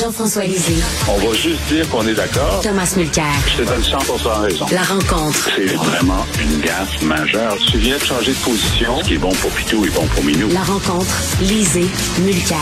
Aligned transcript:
Jean-François 0.00 0.44
Lisée. 0.44 0.82
On 1.08 1.18
va 1.18 1.34
juste 1.34 1.60
dire 1.68 1.88
qu'on 1.88 2.04
est 2.06 2.14
d'accord. 2.14 2.60
Thomas 2.62 2.92
Mulcair. 2.96 3.24
Je 3.46 3.62
te 3.62 3.68
donne 3.68 3.82
100 3.82 3.98
raison. 4.42 4.66
La 4.72 4.82
rencontre. 4.82 5.50
C'est 5.54 5.72
vraiment 5.74 6.26
une 6.42 6.60
gaffe 6.60 7.00
majeure. 7.02 7.56
Tu 7.70 7.78
viens 7.78 7.96
de 7.96 8.02
changer 8.02 8.32
de 8.32 8.38
position. 8.38 8.98
Ce 9.00 9.04
qui 9.04 9.14
est 9.14 9.18
bon 9.18 9.32
pour 9.32 9.50
Pitou 9.52 9.84
est 9.84 9.94
bon 9.94 10.04
pour 10.06 10.24
Minou. 10.24 10.48
La 10.48 10.62
rencontre. 10.62 11.14
Lisée. 11.40 11.86
Mulcair. 12.20 12.58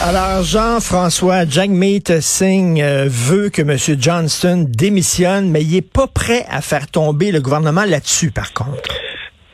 Alors, 0.00 0.42
Jean-François 0.42 1.46
Jagmeet 1.48 2.20
Singh 2.20 2.80
euh, 2.82 3.06
veut 3.08 3.50
que 3.50 3.62
M. 3.62 3.76
Johnston 4.00 4.66
démissionne, 4.68 5.50
mais 5.50 5.62
il 5.62 5.76
est 5.76 5.82
pas 5.82 6.08
prêt 6.08 6.44
à 6.50 6.60
faire 6.60 6.88
tomber 6.88 7.30
le 7.30 7.40
gouvernement 7.40 7.84
là-dessus, 7.84 8.32
par 8.32 8.52
contre. 8.52 8.90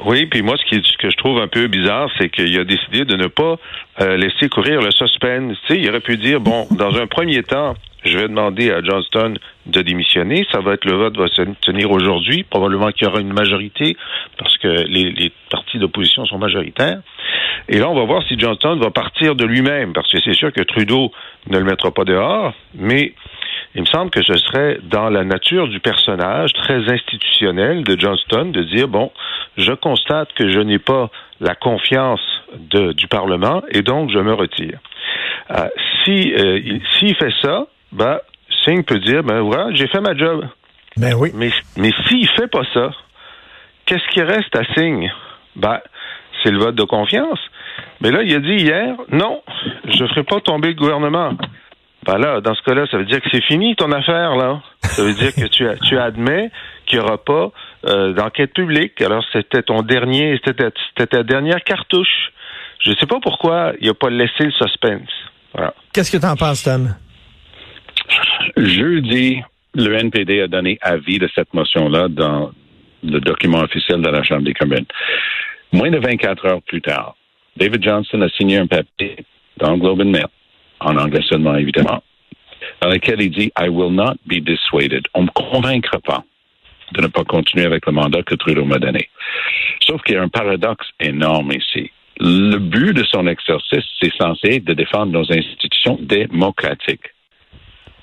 Oui, 0.05 0.27
puis 0.27 0.43
moi, 0.43 0.57
ce, 0.57 0.65
qui, 0.65 0.83
ce 0.85 0.97
que 0.97 1.11
je 1.11 1.17
trouve 1.17 1.41
un 1.41 1.49
peu 1.49 1.67
bizarre, 1.67 2.09
c'est 2.19 2.29
qu'il 2.29 2.59
a 2.59 2.65
décidé 2.65 3.05
de 3.05 3.17
ne 3.17 3.27
pas 3.27 3.57
euh, 4.01 4.17
laisser 4.17 4.49
courir 4.49 4.81
le 4.81 4.91
suspense. 4.93 5.57
Tu 5.67 5.75
sais, 5.75 5.81
il 5.81 5.89
aurait 5.89 6.01
pu 6.01 6.17
dire, 6.17 6.41
bon, 6.41 6.67
dans 6.71 6.97
un 6.97 7.07
premier 7.07 7.43
temps, 7.43 7.75
je 8.05 8.17
vais 8.17 8.29
demander 8.29 8.71
à 8.71 8.81
Johnston 8.81 9.35
de 9.67 9.83
démissionner. 9.83 10.47
Ça 10.53 10.61
va 10.61 10.75
être 10.75 10.85
le 10.85 10.95
vote 10.95 11.17
va 11.17 11.27
se 11.27 11.43
tenir 11.63 11.91
aujourd'hui. 11.91 12.45
Probablement 12.45 12.93
qu'il 12.93 13.07
y 13.07 13.11
aura 13.11 13.21
une 13.21 13.33
majorité 13.33 13.97
parce 14.39 14.57
que 14.59 14.69
les, 14.69 15.11
les 15.11 15.33
partis 15.51 15.79
d'opposition 15.79 16.25
sont 16.27 16.39
majoritaires. 16.39 17.01
Et 17.69 17.79
là, 17.79 17.89
on 17.89 17.95
va 17.95 18.05
voir 18.05 18.23
si 18.29 18.39
Johnston 18.39 18.77
va 18.77 18.91
partir 18.91 19.35
de 19.35 19.45
lui-même 19.45 19.93
parce 19.93 20.11
que 20.11 20.21
c'est 20.21 20.35
sûr 20.35 20.53
que 20.53 20.63
Trudeau 20.63 21.11
ne 21.49 21.59
le 21.59 21.65
mettra 21.65 21.91
pas 21.91 22.05
dehors, 22.05 22.55
mais 22.75 23.15
il 23.75 23.83
me 23.83 23.87
semble 23.87 24.11
que 24.11 24.23
ce 24.23 24.37
serait 24.37 24.79
dans 24.83 25.09
la 25.11 25.25
nature 25.25 25.69
du 25.69 25.81
personnage 25.81 26.53
très 26.55 26.91
institutionnel 26.91 27.85
de 27.85 27.99
Johnston 27.99 28.47
de 28.47 28.63
dire 28.63 28.89
bon, 28.89 29.13
je 29.57 29.73
constate 29.73 30.33
que 30.35 30.51
je 30.51 30.59
n'ai 30.59 30.79
pas 30.79 31.11
la 31.41 31.55
confiance 31.55 32.21
de, 32.57 32.93
du 32.93 33.07
Parlement 33.09 33.63
et 33.71 33.83
donc 33.83 34.11
je 34.11 34.19
me 34.19 34.33
retire. 34.33 34.79
Euh, 35.51 35.69
si 36.05 36.33
euh, 36.35 36.79
s'il 36.99 37.15
fait 37.17 37.33
ça, 37.43 37.67
ben 37.93 38.19
Singh 38.65 38.85
peut 38.85 38.99
dire 38.99 39.23
ben 39.23 39.41
voilà, 39.41 39.73
j'ai 39.75 39.87
fait 39.87 40.01
ma 40.01 40.17
job. 40.17 40.47
Ben 40.97 41.15
oui. 41.15 41.31
Mais 41.35 41.51
mais 41.77 41.91
s'il 42.07 42.29
fait 42.31 42.49
pas 42.49 42.65
ça, 42.75 42.91
qu'est-ce 43.87 44.09
qui 44.13 44.23
reste 44.23 44.55
à 44.57 44.65
Singh? 44.75 45.11
Ben 45.57 45.81
c'est 46.43 46.51
le 46.51 46.59
vote 46.59 46.75
de 46.75 46.85
confiance. 46.85 47.41
Mais 48.01 48.11
là, 48.11 48.23
il 48.23 48.35
a 48.35 48.39
dit 48.39 48.65
hier, 48.65 48.95
non, 49.11 49.43
je 49.85 50.03
ne 50.03 50.09
ferai 50.09 50.23
pas 50.23 50.41
tomber 50.41 50.69
le 50.69 50.75
gouvernement. 50.75 51.33
Ben 52.09 52.17
là, 52.17 52.41
dans 52.41 52.55
ce 52.55 52.63
cas-là, 52.63 52.87
ça 52.91 52.97
veut 52.97 53.05
dire 53.05 53.21
que 53.21 53.29
c'est 53.31 53.45
fini 53.45 53.77
ton 53.77 53.93
affaire, 53.93 54.35
là. 54.35 54.63
Ça 54.81 55.05
veut 55.05 55.13
dire 55.13 55.35
que 55.35 55.47
tu, 55.47 55.67
tu 55.87 55.99
admets 55.99 56.51
qu'il 56.87 56.99
n'y 56.99 57.05
aura 57.05 57.19
pas 57.19 57.53
euh, 57.85 58.15
d'enquête 58.15 58.55
publique. 58.55 59.03
Alors, 59.03 59.23
c'était 59.31 59.63
ton 59.63 59.83
dernier, 59.83 60.41
c'était 60.43 60.71
ta 61.07 61.23
dernière 61.23 61.63
cartouche. 61.63 62.33
Je 62.81 62.93
ne 62.93 62.97
sais 62.97 63.05
pas 63.05 63.21
pourquoi 63.21 63.75
il 63.83 63.89
n'a 63.89 63.95
pas 63.95 64.09
laissé 64.09 64.45
le 64.45 64.53
suspense. 64.53 65.11
Voilà. 65.53 65.75
Qu'est-ce 65.93 66.11
que 66.11 66.17
tu 66.17 66.25
en 66.25 66.35
penses, 66.35 66.63
Tom? 66.63 66.95
Jeudi, 68.57 69.43
le 69.75 69.95
NPD 69.95 70.41
a 70.41 70.47
donné 70.47 70.79
avis 70.81 71.19
de 71.19 71.29
cette 71.35 71.53
motion-là 71.53 72.09
dans 72.09 72.53
le 73.03 73.21
document 73.21 73.59
officiel 73.59 74.01
de 74.01 74.09
la 74.09 74.23
Chambre 74.23 74.45
des 74.45 74.55
communes. 74.55 74.87
Moins 75.73 75.91
de 75.91 75.99
24 75.99 76.47
heures 76.47 76.63
plus 76.63 76.81
tard, 76.81 77.17
David 77.59 77.85
Johnson 77.85 78.23
a 78.23 78.31
signé 78.31 78.57
un 78.57 78.67
papier 78.67 79.27
dans 79.59 79.73
le 79.73 79.77
Globe 79.79 80.01
and 80.01 80.07
Mail, 80.07 80.29
en 80.81 80.97
anglais 80.97 81.23
seulement 81.29 81.57
évidemment, 81.57 82.03
dans 82.81 82.89
lequel 82.89 83.21
il 83.21 83.31
dit 83.31 83.53
I 83.59 83.69
will 83.69 83.93
not 83.93 84.15
be 84.27 84.41
dissuaded. 84.41 85.07
On 85.15 85.23
ne 85.23 85.27
me 85.27 85.31
convaincra 85.31 85.99
pas 86.01 86.25
de 86.93 87.03
ne 87.03 87.07
pas 87.09 87.25
continuer 87.25 87.67
avec 87.67 87.87
le 87.87 87.93
mandat 87.93 88.23
que 88.23 88.35
Trudeau 88.35 88.65
m'a 88.65 88.79
donné. 88.79 89.11
Sauf 89.87 90.03
qu'il 90.03 90.15
y 90.15 90.19
a 90.19 90.23
un 90.23 90.29
paradoxe 90.29 90.89
énorme 91.01 91.53
ici. 91.53 91.91
Le 92.21 92.57
but 92.59 92.95
de 92.95 93.05
son 93.05 93.27
exercice, 93.27 93.85
c'est 94.01 94.13
censé 94.17 94.57
être 94.57 94.65
de 94.65 94.75
défendre 94.75 95.13
nos 95.13 95.33
institutions 95.33 95.99
démocratiques. 96.01 97.15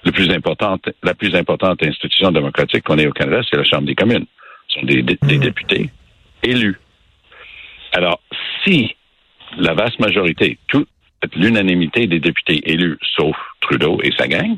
Le 0.04 0.12
plus 0.12 0.30
importante, 0.30 0.90
la 1.04 1.16
plus 1.16 1.36
importante 1.36 1.84
institution 1.84 2.32
démocratique 2.32 2.84
qu'on 2.84 2.98
ait 3.00 3.08
au 3.08 3.12
Canada, 3.12 3.42
c'est 3.50 3.58
la 3.58 3.64
Chambre 3.64 3.88
des 3.88 3.96
communes. 3.96 4.26
Ce 4.68 4.80
sont 4.80 4.86
des, 4.86 5.02
des, 5.02 5.18
des 5.24 5.40
députés 5.40 5.90
élus. 6.44 6.80
Alors, 7.92 8.22
si 8.64 8.96
la 9.58 9.74
vaste 9.74 10.00
majorité, 10.00 10.60
toute 10.68 10.88
l'unanimité 11.36 12.08
des 12.08 12.20
députés 12.20 12.62
élus, 12.70 12.98
sauf 13.16 13.36
Trudeau 13.62 14.00
et 14.04 14.12
sa 14.18 14.28
gang, 14.28 14.58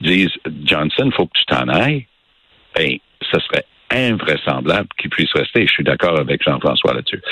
disent 0.00 0.36
Johnson, 0.64 1.10
faut 1.16 1.26
que 1.26 1.38
tu 1.38 1.44
t'en 1.46 1.68
ailles, 1.68 2.06
ben, 2.74 2.98
ce 3.22 3.40
serait 3.40 3.64
invraisemblable 3.90 4.88
qu'il 4.98 5.10
puisse 5.10 5.32
rester. 5.32 5.66
Je 5.66 5.72
suis 5.72 5.84
d'accord 5.84 6.18
avec 6.18 6.42
Jean-François 6.42 6.94
là-dessus. 6.94 7.22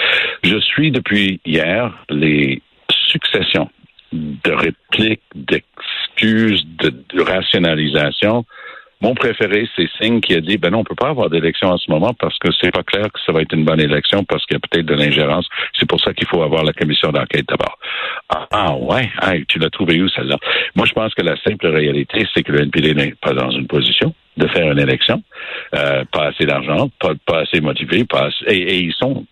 Je 0.42 0.58
suis 0.58 0.90
depuis 0.90 1.40
hier 1.44 1.92
les 2.08 2.62
successions 2.90 3.70
de 4.12 4.52
répliques, 4.52 5.22
d'excuses, 5.34 6.64
de, 6.78 6.90
de 6.90 7.22
rationalisation 7.22 8.44
mon 9.02 9.14
préféré, 9.14 9.68
c'est 9.76 9.88
Singh 10.00 10.20
qui 10.20 10.34
a 10.34 10.40
dit, 10.40 10.56
ben 10.56 10.70
non, 10.70 10.78
on 10.78 10.84
peut 10.84 10.94
pas 10.94 11.10
avoir 11.10 11.28
d'élection 11.28 11.68
en 11.68 11.76
ce 11.76 11.90
moment 11.90 12.14
parce 12.14 12.38
que 12.38 12.48
c'est 12.60 12.70
pas 12.70 12.82
clair 12.82 13.04
que 13.12 13.20
ça 13.26 13.32
va 13.32 13.42
être 13.42 13.52
une 13.52 13.64
bonne 13.64 13.80
élection 13.80 14.24
parce 14.24 14.44
qu'il 14.46 14.54
y 14.54 14.56
a 14.56 14.60
peut-être 14.60 14.86
de 14.86 14.94
l'ingérence. 14.94 15.46
C'est 15.78 15.88
pour 15.88 16.00
ça 16.00 16.14
qu'il 16.14 16.26
faut 16.26 16.42
avoir 16.42 16.64
la 16.64 16.72
commission 16.72 17.10
d'enquête 17.10 17.46
d'abord. 17.46 17.78
Ah, 18.30 18.46
ah 18.50 18.76
ouais, 18.76 19.10
tu 19.48 19.58
l'as 19.58 19.70
trouvé 19.70 20.00
où 20.00 20.08
celle-là? 20.08 20.38
Moi, 20.74 20.86
je 20.86 20.92
pense 20.92 21.14
que 21.14 21.22
la 21.22 21.36
simple 21.42 21.66
réalité, 21.66 22.26
c'est 22.34 22.42
que 22.42 22.52
le 22.52 22.62
NPD 22.62 22.94
n'est 22.94 23.14
pas 23.20 23.34
dans 23.34 23.50
une 23.50 23.66
position 23.66 24.14
de 24.38 24.46
faire 24.48 24.70
une 24.70 24.78
élection, 24.78 25.22
euh, 25.74 26.04
pas 26.12 26.26
assez 26.28 26.44
d'argent, 26.44 26.90
pas, 26.98 27.40
assez 27.40 27.60
motivé, 27.60 28.04
pas 28.04 28.26
assez, 28.26 28.44
et, 28.54 28.76
et 28.76 28.78
ils 28.80 28.92
sont 28.92 29.24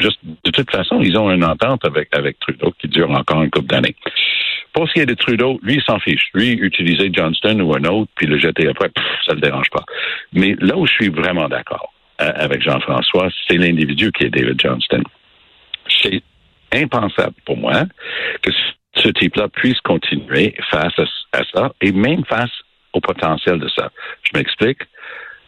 juste 0.00 0.18
de 0.44 0.50
toute 0.50 0.70
façon, 0.70 1.00
ils 1.00 1.16
ont 1.16 1.30
une 1.30 1.44
entente 1.44 1.84
avec 1.84 2.14
avec 2.14 2.38
Trudeau 2.38 2.72
qui 2.78 2.88
dure 2.88 3.10
encore 3.10 3.42
une 3.42 3.50
couple 3.50 3.68
d'années. 3.68 3.96
Pour 4.72 4.88
ce 4.88 4.94
qui 4.94 5.00
est 5.00 5.06
de 5.06 5.14
Trudeau, 5.14 5.58
lui, 5.62 5.74
il 5.74 5.82
s'en 5.82 5.98
fiche. 5.98 6.28
Lui, 6.34 6.52
utiliser 6.52 7.10
Johnston 7.12 7.60
ou 7.60 7.74
un 7.74 7.84
autre, 7.84 8.10
puis 8.16 8.26
le 8.26 8.38
jeter 8.38 8.68
après, 8.68 8.88
pff, 8.88 9.04
ça 9.26 9.34
le 9.34 9.40
dérange 9.40 9.68
pas. 9.70 9.84
Mais 10.32 10.56
là 10.60 10.76
où 10.76 10.86
je 10.86 10.92
suis 10.92 11.08
vraiment 11.08 11.48
d'accord 11.48 11.92
euh, 12.20 12.32
avec 12.34 12.62
Jean-François, 12.62 13.28
c'est 13.48 13.58
l'individu 13.58 14.10
qui 14.12 14.24
est 14.24 14.30
David 14.30 14.60
Johnston. 14.60 15.02
C'est 15.88 16.22
impensable 16.72 17.34
pour 17.44 17.58
moi 17.58 17.84
que 18.40 18.50
ce 18.96 19.08
type-là 19.08 19.48
puisse 19.48 19.80
continuer 19.80 20.54
face 20.70 20.98
à, 20.98 21.04
à 21.38 21.42
ça 21.52 21.72
et 21.82 21.92
même 21.92 22.24
face 22.24 22.50
au 22.94 23.00
potentiel 23.00 23.58
de 23.58 23.68
ça. 23.68 23.90
Je 24.22 24.38
m'explique. 24.38 24.78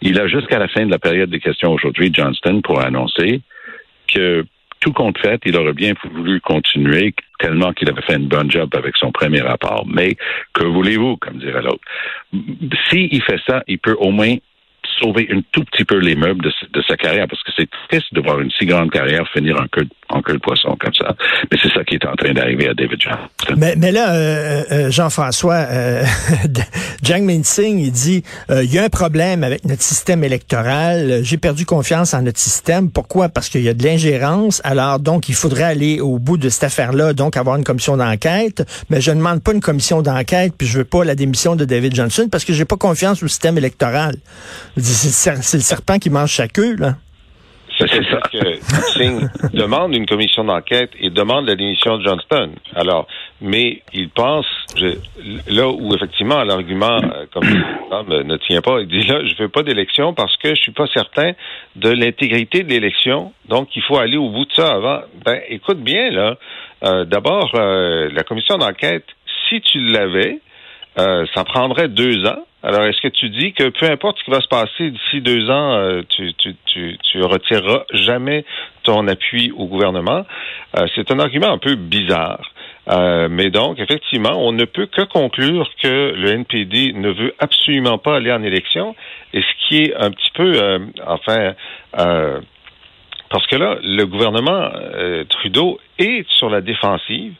Il 0.02 0.20
a 0.20 0.26
jusqu'à 0.26 0.58
la 0.58 0.68
fin 0.68 0.84
de 0.84 0.90
la 0.90 0.98
période 0.98 1.30
des 1.30 1.40
questions 1.40 1.72
aujourd'hui, 1.72 2.10
Johnston, 2.12 2.60
pour 2.62 2.80
annoncer 2.80 3.40
que 4.08 4.44
tout 4.84 4.92
compte 4.92 5.18
fait, 5.18 5.40
il 5.46 5.56
aurait 5.56 5.72
bien 5.72 5.94
voulu 6.12 6.42
continuer 6.42 7.14
tellement 7.38 7.72
qu'il 7.72 7.88
avait 7.88 8.02
fait 8.02 8.16
une 8.16 8.28
bonne 8.28 8.50
job 8.50 8.68
avec 8.76 8.94
son 8.98 9.10
premier 9.10 9.40
rapport. 9.40 9.86
Mais 9.86 10.14
que 10.52 10.62
voulez-vous, 10.62 11.16
comme 11.16 11.38
dirait 11.38 11.62
l'autre? 11.62 11.80
S'il 12.90 13.22
fait 13.22 13.40
ça, 13.46 13.62
il 13.66 13.78
peut 13.78 13.96
au 13.98 14.10
moins 14.10 14.36
sauver 15.00 15.26
un 15.32 15.40
tout 15.52 15.64
petit 15.64 15.86
peu 15.86 15.98
les 15.98 16.14
meubles 16.14 16.44
de, 16.44 16.82
sa 16.82 16.96
carrière, 16.96 17.26
parce 17.26 17.42
que 17.42 17.52
c'est 17.56 17.68
triste 17.88 18.12
de 18.12 18.20
voir 18.20 18.40
une 18.40 18.50
si 18.50 18.66
grande 18.66 18.90
carrière 18.90 19.26
finir 19.30 19.58
en 19.58 19.66
queue, 19.68 19.88
queue 20.22 20.34
de 20.34 20.38
poisson 20.38 20.76
comme 20.80 20.94
ça. 20.94 21.14
Mais 21.50 21.58
c'est 21.62 21.72
ça 21.72 21.84
qui 21.84 21.94
est 21.94 22.06
en 22.06 22.14
train 22.14 22.32
d'arriver 22.32 22.68
à 22.68 22.74
David 22.74 23.00
Johnston. 23.00 23.54
Mais, 23.56 23.92
là, 23.92 24.12
euh, 24.14 24.62
euh, 24.70 24.90
Jean-François, 24.90 25.66
euh, 25.70 26.04
Jiang 27.02 27.42
Singh, 27.44 27.80
il 27.80 27.92
dit, 27.92 28.22
euh, 28.50 28.64
il 28.64 28.72
y 28.72 28.78
a 28.78 28.84
un 28.84 28.88
problème 28.88 29.44
avec 29.44 29.64
notre 29.64 29.82
système 29.82 30.24
électoral. 30.24 31.20
J'ai 31.22 31.36
perdu 31.36 31.66
confiance 31.66 32.14
en 32.14 32.22
notre 32.22 32.38
système. 32.38 32.90
Pourquoi? 32.90 33.28
Parce 33.28 33.48
qu'il 33.48 33.62
y 33.62 33.68
a 33.68 33.74
de 33.74 33.82
l'ingérence. 33.82 34.60
Alors, 34.64 34.98
donc, 34.98 35.28
il 35.28 35.34
faudrait 35.34 35.64
aller 35.64 36.00
au 36.00 36.18
bout 36.18 36.36
de 36.36 36.48
cette 36.48 36.64
affaire-là, 36.64 37.12
donc 37.12 37.36
avoir 37.36 37.56
une 37.56 37.64
commission 37.64 37.96
d'enquête. 37.96 38.64
Mais 38.90 39.00
je 39.00 39.10
ne 39.10 39.16
demande 39.16 39.42
pas 39.42 39.52
une 39.52 39.60
commission 39.60 40.02
d'enquête, 40.02 40.54
puis 40.56 40.66
je 40.66 40.78
veux 40.78 40.84
pas 40.84 41.04
la 41.04 41.14
démission 41.14 41.56
de 41.56 41.64
David 41.64 41.94
Johnson 41.94 42.28
parce 42.30 42.44
que 42.44 42.52
j'ai 42.52 42.64
pas 42.64 42.76
confiance 42.76 43.22
au 43.22 43.28
système 43.28 43.58
électoral. 43.58 44.16
C'est 44.76 45.54
le 45.54 45.62
serpent 45.62 45.98
qui 45.98 46.10
mange 46.10 46.34
sa 46.34 46.48
queue, 46.48 46.76
là. 46.76 46.96
C'est 47.78 47.88
ça 47.88 48.20
que 48.32 48.60
Singh 48.60 49.28
demande 49.52 49.94
une 49.94 50.06
commission 50.06 50.44
d'enquête 50.44 50.90
et 51.00 51.10
demande 51.10 51.46
la 51.46 51.56
démission 51.56 51.98
de 51.98 52.04
Johnston. 52.04 52.50
Alors, 52.74 53.06
mais 53.40 53.82
il 53.92 54.08
pense, 54.10 54.46
je, 54.76 54.96
là 55.52 55.68
où 55.68 55.94
effectivement 55.94 56.42
l'argument, 56.44 57.00
euh, 57.02 57.26
comme 57.32 57.44
ne 57.44 58.36
tient 58.36 58.60
pas, 58.60 58.80
il 58.80 58.86
dit 58.86 59.02
là, 59.06 59.20
je 59.24 59.34
veux 59.42 59.48
pas 59.48 59.62
d'élection 59.62 60.14
parce 60.14 60.36
que 60.36 60.50
je 60.50 60.60
suis 60.60 60.72
pas 60.72 60.86
certain 60.92 61.32
de 61.76 61.90
l'intégrité 61.90 62.62
de 62.62 62.70
l'élection. 62.70 63.32
Donc, 63.48 63.74
il 63.76 63.82
faut 63.82 63.98
aller 63.98 64.16
au 64.16 64.30
bout 64.30 64.44
de 64.44 64.52
ça 64.52 64.72
avant. 64.72 65.00
Ben, 65.24 65.40
écoute 65.48 65.78
bien 65.78 66.10
là. 66.10 66.36
Euh, 66.84 67.04
D'abord, 67.04 67.52
euh, 67.54 68.10
la 68.12 68.22
commission 68.24 68.58
d'enquête, 68.58 69.04
si 69.48 69.60
tu 69.60 69.80
l'avais, 69.80 70.40
euh, 70.98 71.26
ça 71.34 71.44
prendrait 71.44 71.88
deux 71.88 72.24
ans. 72.26 72.44
Alors, 72.66 72.84
est-ce 72.84 73.00
que 73.02 73.08
tu 73.08 73.28
dis 73.28 73.52
que 73.52 73.68
peu 73.68 73.90
importe 73.90 74.18
ce 74.20 74.24
qui 74.24 74.30
va 74.30 74.40
se 74.40 74.48
passer 74.48 74.90
d'ici 74.90 75.20
deux 75.20 75.50
ans, 75.50 75.74
euh, 75.74 76.00
tu, 76.08 76.32
tu, 76.34 76.56
tu, 76.64 76.96
tu, 77.02 77.20
retireras 77.22 77.84
jamais 77.92 78.46
ton 78.84 79.06
appui 79.06 79.52
au 79.54 79.66
gouvernement? 79.66 80.24
Euh, 80.78 80.86
c'est 80.94 81.10
un 81.10 81.18
argument 81.18 81.52
un 81.52 81.58
peu 81.58 81.74
bizarre. 81.74 82.40
Euh, 82.88 83.28
mais 83.30 83.50
donc, 83.50 83.78
effectivement, 83.80 84.32
on 84.38 84.52
ne 84.52 84.64
peut 84.64 84.86
que 84.86 85.02
conclure 85.02 85.68
que 85.82 86.14
le 86.16 86.30
NPD 86.30 86.94
ne 86.94 87.10
veut 87.10 87.34
absolument 87.38 87.98
pas 87.98 88.16
aller 88.16 88.32
en 88.32 88.42
élection. 88.42 88.96
Et 89.34 89.42
ce 89.42 89.68
qui 89.68 89.82
est 89.82 89.94
un 89.94 90.10
petit 90.10 90.30
peu, 90.32 90.54
euh, 90.54 90.78
enfin, 91.06 91.52
parce 93.28 93.46
que 93.46 93.56
là, 93.56 93.76
le 93.82 94.04
gouvernement 94.04 94.70
Trudeau 95.28 95.80
est 95.98 96.26
sur 96.30 96.48
la 96.48 96.62
défensive. 96.62 97.34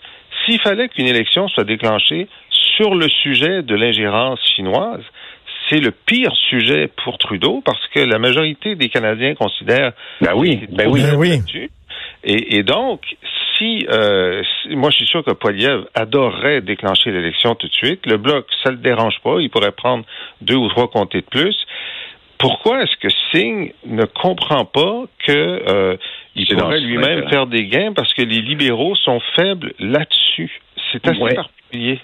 S'il 0.45 0.61
fallait 0.61 0.89
qu'une 0.89 1.07
élection 1.07 1.49
soit 1.49 1.65
déclenchée 1.65 2.29
sur 2.77 2.95
le 2.95 3.09
sujet 3.09 3.63
de 3.63 3.75
l'ingérence 3.75 4.41
chinoise, 4.55 5.03
c'est 5.69 5.81
le 5.81 5.91
pire 5.91 6.33
sujet 6.51 6.91
pour 7.05 7.19
Trudeau 7.19 7.63
parce 7.65 7.87
que 7.89 8.01
la 8.01 8.19
majorité 8.19 8.75
des 8.75 8.89
Canadiens 8.89 9.35
considèrent 9.35 9.93
ben 10.21 10.33
oui, 10.35 10.67
ben 10.71 10.89
oui. 10.89 11.03
Ben 11.03 11.17
oui. 11.17 11.41
Et, 12.25 12.57
et, 12.57 12.63
donc, 12.63 13.01
si, 13.57 13.87
euh, 13.91 14.43
si, 14.63 14.75
moi 14.77 14.91
je 14.91 14.97
suis 14.97 15.07
sûr 15.07 15.25
que 15.25 15.31
Poiliev 15.33 15.85
adorerait 15.95 16.61
déclencher 16.61 17.11
l'élection 17.11 17.55
tout 17.55 17.69
de 17.69 17.73
suite, 17.73 18.05
le 18.07 18.17
bloc 18.17 18.47
ça 18.63 18.71
le 18.71 18.77
dérange 18.79 19.17
pas, 19.23 19.37
il 19.41 19.49
pourrait 19.51 19.73
prendre 19.73 20.05
deux 20.41 20.57
ou 20.57 20.69
trois 20.69 20.89
comtés 20.89 21.21
de 21.21 21.27
plus. 21.27 21.57
Pourquoi 22.39 22.83
est-ce 22.83 22.97
que 22.97 23.09
Singh 23.33 23.73
ne 23.87 24.05
comprend 24.05 24.65
pas 24.65 25.05
que 25.27 25.33
euh, 25.33 25.97
il 26.35 26.47
pourrait 26.49 26.81
lui-même 26.81 27.29
faire 27.31 27.47
des 27.47 27.67
gains 27.67 27.93
parce 27.95 28.13
que 28.13 28.23
les 28.23 28.41
libéraux 28.43 28.95
sont 28.97 29.21
faibles 29.37 29.73
là-dessus? 29.79 30.61
C'est 30.93 31.07
assez 31.07 31.21
Ouais. 31.21 31.35
particulier. 31.35 32.01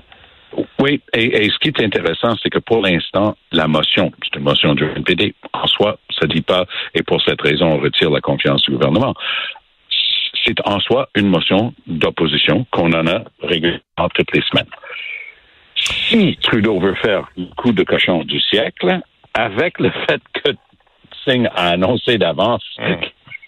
Oui, 0.80 1.00
et, 1.14 1.48
ce 1.50 1.58
qui 1.58 1.68
est 1.68 1.84
intéressant, 1.84 2.34
c'est 2.42 2.50
que 2.50 2.58
pour 2.58 2.82
l'instant, 2.82 3.36
la 3.52 3.68
motion, 3.68 4.10
c'est 4.22 4.38
une 4.38 4.44
motion 4.44 4.74
du 4.74 4.84
NPD, 4.84 5.34
en 5.52 5.66
soi, 5.66 5.98
ça 6.18 6.26
dit 6.26 6.40
pas, 6.40 6.64
et 6.94 7.02
pour 7.02 7.22
cette 7.22 7.40
raison, 7.40 7.66
on 7.66 7.78
retire 7.78 8.10
la 8.10 8.20
confiance 8.20 8.62
du 8.62 8.72
gouvernement. 8.72 9.14
C'est 10.44 10.56
en 10.66 10.80
soi 10.80 11.08
une 11.14 11.28
motion 11.28 11.74
d'opposition 11.86 12.66
qu'on 12.70 12.92
en 12.92 13.06
a 13.06 13.22
régulièrement 13.42 14.08
toutes 14.14 14.32
les 14.34 14.42
semaines. 14.42 14.70
Si 15.74 16.36
Trudeau 16.42 16.80
veut 16.80 16.94
faire 16.94 17.28
le 17.36 17.46
coup 17.56 17.72
de 17.72 17.84
cochon 17.84 18.24
du 18.24 18.40
siècle, 18.40 19.00
avec 19.34 19.78
le 19.78 19.90
fait 20.08 20.22
que 20.32 20.52
Singh 21.24 21.46
a 21.54 21.70
annoncé 21.70 22.18
d'avance 22.18 22.64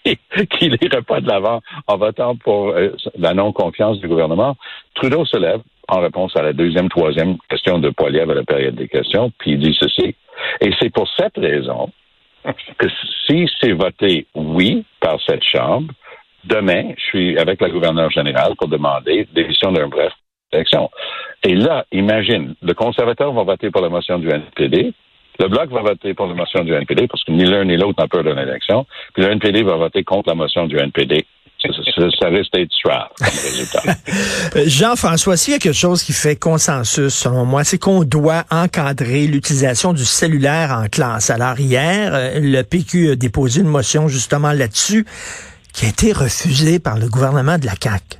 qu'il 0.49 0.77
n'irait 0.81 1.01
pas 1.01 1.21
de 1.21 1.27
l'avant 1.27 1.61
en 1.87 1.97
votant 1.97 2.35
pour 2.35 2.69
euh, 2.69 2.89
la 3.17 3.33
non-confiance 3.33 3.99
du 3.99 4.07
gouvernement, 4.07 4.55
Trudeau 4.95 5.25
se 5.25 5.37
lève 5.37 5.61
en 5.87 5.99
réponse 5.99 6.35
à 6.35 6.41
la 6.41 6.53
deuxième, 6.53 6.89
troisième 6.89 7.37
question 7.49 7.79
de 7.79 7.89
Poiliev 7.89 8.29
à 8.29 8.33
la 8.33 8.43
période 8.43 8.75
des 8.75 8.87
questions, 8.87 9.31
puis 9.37 9.51
il 9.51 9.59
dit 9.59 9.75
ceci. 9.79 10.15
Et 10.61 10.71
c'est 10.79 10.89
pour 10.89 11.07
cette 11.17 11.37
raison 11.37 11.89
que 12.77 12.87
si 13.27 13.49
c'est 13.61 13.73
voté 13.73 14.27
oui 14.35 14.85
par 14.99 15.17
cette 15.25 15.43
Chambre, 15.43 15.93
demain, 16.43 16.93
je 16.97 17.03
suis 17.03 17.37
avec 17.37 17.61
la 17.61 17.69
gouverneure 17.69 18.11
générale 18.11 18.53
pour 18.57 18.67
demander 18.67 19.27
démission 19.33 19.71
d'un 19.71 19.87
bref 19.87 20.13
élection. 20.51 20.89
Et 21.43 21.55
là, 21.55 21.85
imagine, 21.91 22.55
le 22.61 22.73
conservateur 22.73 23.33
va 23.33 23.43
voter 23.43 23.71
pour 23.71 23.81
la 23.81 23.89
motion 23.89 24.19
du 24.19 24.29
NPD, 24.29 24.93
le 25.39 25.47
Bloc 25.47 25.69
va 25.71 25.81
voter 25.81 26.13
pour 26.13 26.27
la 26.27 26.33
motion 26.33 26.63
du 26.63 26.73
NPD 26.73 27.07
parce 27.07 27.23
que 27.23 27.31
ni 27.31 27.45
l'un 27.45 27.65
ni 27.65 27.77
l'autre 27.77 28.01
n'a 28.01 28.07
peur 28.07 28.23
de 28.23 28.31
l'élection, 28.31 28.85
puis 29.13 29.23
le 29.23 29.31
NPD 29.31 29.63
va 29.63 29.75
voter 29.75 30.03
contre 30.03 30.29
la 30.29 30.35
motion 30.35 30.67
du 30.67 30.77
NPD. 30.77 31.25
Ça, 32.19 32.27
risque 32.27 32.51
d'être 32.51 32.73
suave 32.73 33.07
comme 33.17 33.27
résultat. 33.27 33.81
Euh, 34.57 34.63
Jean-François, 34.67 35.37
s'il 35.37 35.53
y 35.53 35.55
a 35.55 35.59
quelque 35.59 35.73
chose 35.73 36.03
qui 36.03 36.11
fait 36.11 36.35
consensus, 36.35 37.13
selon 37.13 37.45
moi, 37.45 37.63
c'est 37.63 37.77
qu'on 37.77 38.03
doit 38.03 38.43
encadrer 38.51 39.27
l'utilisation 39.27 39.93
du 39.93 40.03
cellulaire 40.03 40.71
en 40.71 40.87
classe. 40.87 41.29
Alors 41.29 41.57
hier, 41.57 42.11
euh, 42.13 42.39
le 42.41 42.61
PQ 42.63 43.11
a 43.11 43.15
déposé 43.15 43.61
une 43.61 43.67
motion 43.67 44.09
justement 44.09 44.51
là-dessus 44.51 45.05
qui 45.73 45.85
a 45.85 45.89
été 45.89 46.11
refusée 46.11 46.79
par 46.79 46.97
le 46.97 47.07
gouvernement 47.07 47.57
de 47.57 47.65
la 47.65 47.75
CAQ. 47.81 48.17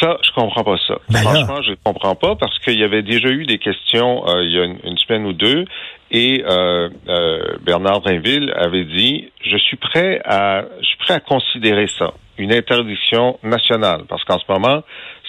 Ça, 0.00 0.16
je 0.22 0.30
comprends 0.34 0.64
pas 0.64 0.76
ça. 0.88 0.94
Ben 1.10 1.22
là. 1.22 1.30
Franchement, 1.30 1.62
je 1.62 1.74
comprends 1.84 2.14
pas 2.14 2.34
parce 2.36 2.58
qu'il 2.60 2.78
y 2.78 2.82
avait 2.82 3.02
déjà 3.02 3.28
eu 3.28 3.44
des 3.44 3.58
questions 3.58 4.26
euh, 4.26 4.42
il 4.42 4.50
y 4.50 4.58
a 4.58 4.64
une, 4.64 4.78
une 4.82 4.96
semaine 4.96 5.26
ou 5.26 5.32
deux 5.32 5.66
et 6.12 6.44
euh, 6.44 6.90
euh, 7.08 7.56
Bernard 7.62 8.02
Drinville 8.02 8.52
avait 8.54 8.84
dit 8.84 9.32
je 9.42 9.56
suis 9.56 9.78
prêt 9.78 10.20
à 10.24 10.62
je 10.80 10.86
suis 10.86 10.98
prêt 10.98 11.14
à 11.14 11.20
considérer 11.20 11.86
ça 11.86 12.12
une 12.36 12.52
interdiction 12.52 13.38
nationale 13.42 14.02
parce 14.08 14.22
qu'en 14.24 14.38
ce 14.38 14.44
moment 14.48 14.82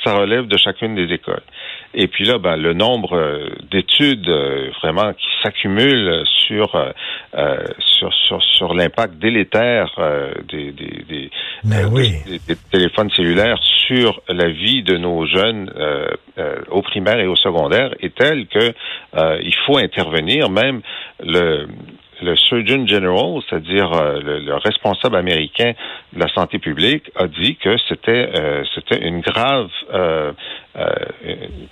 ça 0.03 0.13
relève 0.13 0.47
de 0.47 0.57
chacune 0.57 0.95
des 0.95 1.13
écoles. 1.13 1.43
Et 1.95 2.07
puis 2.07 2.25
là, 2.25 2.37
ben, 2.39 2.55
le 2.57 2.73
nombre 2.73 3.13
euh, 3.15 3.49
d'études 3.71 4.27
euh, 4.27 4.69
vraiment 4.81 5.13
qui 5.13 5.27
s'accumulent 5.43 6.23
sur, 6.47 6.75
euh, 6.75 6.89
euh, 7.35 7.57
sur 7.79 8.13
sur 8.13 8.41
sur 8.41 8.73
l'impact 8.73 9.15
délétère 9.19 9.93
euh, 9.99 10.33
des 10.49 10.71
des, 10.71 11.03
des, 11.07 11.29
euh, 11.71 11.87
oui. 11.91 12.13
des- 12.25 12.39
des 12.47 12.55
téléphones 12.71 13.09
cellulaires 13.11 13.59
sur 13.87 14.21
la 14.29 14.49
vie 14.49 14.81
de 14.83 14.97
nos 14.97 15.25
jeunes 15.25 15.71
euh, 15.75 16.07
euh, 16.37 16.55
au 16.71 16.81
primaire 16.81 17.19
et 17.19 17.27
au 17.27 17.35
secondaire 17.35 17.93
est 18.01 18.15
tel 18.15 18.47
que 18.47 18.73
euh, 19.17 19.39
il 19.43 19.55
faut 19.65 19.77
intervenir. 19.77 20.49
Même 20.49 20.81
le 21.23 21.67
le 22.23 22.35
Surgeon 22.35 22.87
General, 22.87 23.41
c'est-à-dire 23.47 23.91
euh, 23.93 24.19
le, 24.21 24.39
le 24.39 24.55
responsable 24.55 25.15
américain 25.15 25.73
de 26.13 26.19
la 26.19 26.27
santé 26.29 26.57
publique, 26.59 27.05
a 27.15 27.27
dit 27.27 27.55
que 27.57 27.75
c'était 27.87 28.29
euh, 28.35 28.63
c'était 28.73 29.01
une 29.07 29.21
grave. 29.21 29.69
euh, 29.93 30.31
euh, 30.75 30.87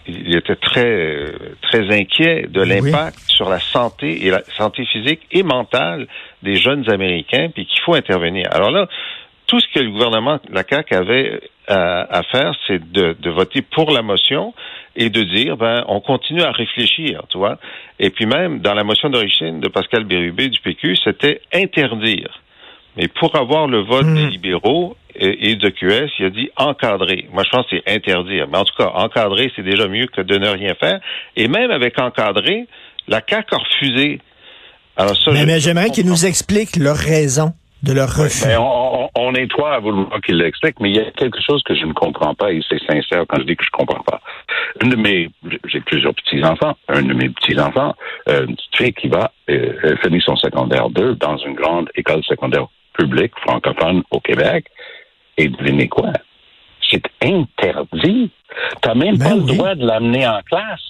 il 0.07 0.35
était 0.35 0.55
très 0.57 1.25
très 1.61 1.83
inquiet 2.01 2.47
de 2.47 2.61
Oui. 2.61 2.69
l'impact 2.69 3.17
sur 3.37 3.49
la 3.49 3.59
santé 3.59 4.25
et 4.25 4.29
la 4.29 4.43
santé 4.57 4.85
physique 4.85 5.21
et 5.31 5.43
mentale 5.43 6.07
des 6.43 6.55
jeunes 6.55 6.87
Américains, 6.91 7.47
puis 7.53 7.65
qu'il 7.65 7.81
faut 7.81 7.95
intervenir. 7.95 8.45
Alors 8.51 8.71
là, 8.71 8.87
tout 9.47 9.59
ce 9.59 9.67
que 9.73 9.79
le 9.79 9.89
gouvernement, 9.91 10.39
la 10.51 10.63
CAQ 10.69 10.95
avait 10.95 11.41
à, 11.67 12.19
à 12.19 12.23
faire, 12.23 12.53
c'est 12.67 12.81
de, 12.91 13.15
de 13.19 13.29
voter 13.29 13.61
pour 13.61 13.91
la 13.91 14.01
motion 14.01 14.53
et 14.95 15.09
de 15.09 15.23
dire, 15.23 15.57
ben, 15.57 15.83
on 15.87 16.01
continue 16.01 16.41
à 16.41 16.51
réfléchir, 16.51 17.23
tu 17.29 17.37
vois. 17.37 17.57
Et 17.99 18.09
puis 18.09 18.25
même, 18.25 18.59
dans 18.59 18.73
la 18.73 18.83
motion 18.83 19.09
d'origine 19.09 19.59
de 19.59 19.69
Pascal 19.69 20.03
Bérubé 20.03 20.49
du 20.49 20.59
PQ, 20.59 20.97
c'était 21.03 21.41
interdire. 21.53 22.41
Mais 22.97 23.07
pour 23.07 23.35
avoir 23.35 23.67
le 23.67 23.79
vote 23.79 24.05
Hmm. 24.05 24.15
des 24.15 24.27
libéraux 24.27 24.97
et, 25.15 25.51
et 25.51 25.55
de 25.55 25.69
QS, 25.69 26.09
il 26.19 26.25
a 26.25 26.29
dit 26.29 26.49
encadrer. 26.57 27.27
Moi, 27.31 27.43
je 27.43 27.49
pense 27.49 27.65
que 27.67 27.77
c'est 27.77 27.93
interdire. 27.93 28.47
Mais 28.51 28.57
en 28.57 28.65
tout 28.65 28.75
cas, 28.77 28.91
encadrer, 28.95 29.51
c'est 29.55 29.63
déjà 29.63 29.87
mieux 29.87 30.07
que 30.07 30.21
de 30.21 30.37
ne 30.37 30.49
rien 30.49 30.73
faire. 30.75 30.99
Et 31.37 31.47
même 31.47 31.71
avec 31.71 31.97
encadrer, 31.99 32.67
la 33.07 33.21
CAQ 33.27 33.55
a 33.55 33.57
refusé. 33.57 34.19
Alors 34.97 35.15
ça, 35.17 35.31
Mais, 35.31 35.59
j'aimerais 35.59 35.89
qu'ils 35.89 36.05
nous 36.05 36.25
expliquent 36.25 36.75
leur 36.75 36.97
raison 36.97 37.53
de 37.83 37.93
leur 37.93 38.09
refus. 38.09 38.45
Ben, 38.45 38.57
on, 38.59 39.03
on- 39.05 39.09
on 39.15 39.33
est 39.35 39.49
trois 39.49 39.73
à 39.75 39.79
vouloir 39.79 40.19
qu'il 40.21 40.37
l'explique, 40.37 40.79
mais 40.79 40.89
il 40.89 40.95
y 40.95 40.99
a 40.99 41.11
quelque 41.11 41.39
chose 41.41 41.61
que 41.63 41.75
je 41.75 41.85
ne 41.85 41.93
comprends 41.93 42.33
pas, 42.33 42.51
et 42.51 42.61
c'est 42.69 42.79
sincère 42.85 43.25
quand 43.27 43.39
je 43.39 43.43
dis 43.45 43.55
que 43.55 43.63
je 43.63 43.69
comprends 43.71 44.03
pas. 44.03 44.21
Une 44.81 44.89
de 44.89 44.95
mes, 44.95 45.29
j'ai 45.65 45.81
plusieurs 45.81 46.13
petits-enfants, 46.15 46.75
un 46.87 47.01
de 47.01 47.13
mes 47.13 47.29
petits-enfants, 47.29 47.93
euh, 48.29 48.45
une 48.47 48.55
petite 48.55 48.77
fille 48.77 48.93
qui 48.93 49.07
va 49.09 49.31
euh, 49.49 49.95
finir 50.03 50.21
son 50.23 50.35
secondaire 50.37 50.89
2 50.89 51.15
dans 51.15 51.37
une 51.37 51.53
grande 51.55 51.89
école 51.95 52.23
secondaire 52.23 52.67
publique 52.97 53.33
francophone 53.41 54.03
au 54.11 54.19
Québec, 54.19 54.65
et 55.37 55.47
devinez 55.49 55.87
quoi? 55.87 56.11
C'est 56.89 57.03
interdit. 57.23 58.31
T'as 58.81 58.93
même 58.95 59.17
Ben 59.17 59.25
pas 59.29 59.35
oui. 59.35 59.41
le 59.49 59.55
droit 59.55 59.75
de 59.75 59.85
l'amener 59.85 60.27
en 60.27 60.39
classe, 60.41 60.81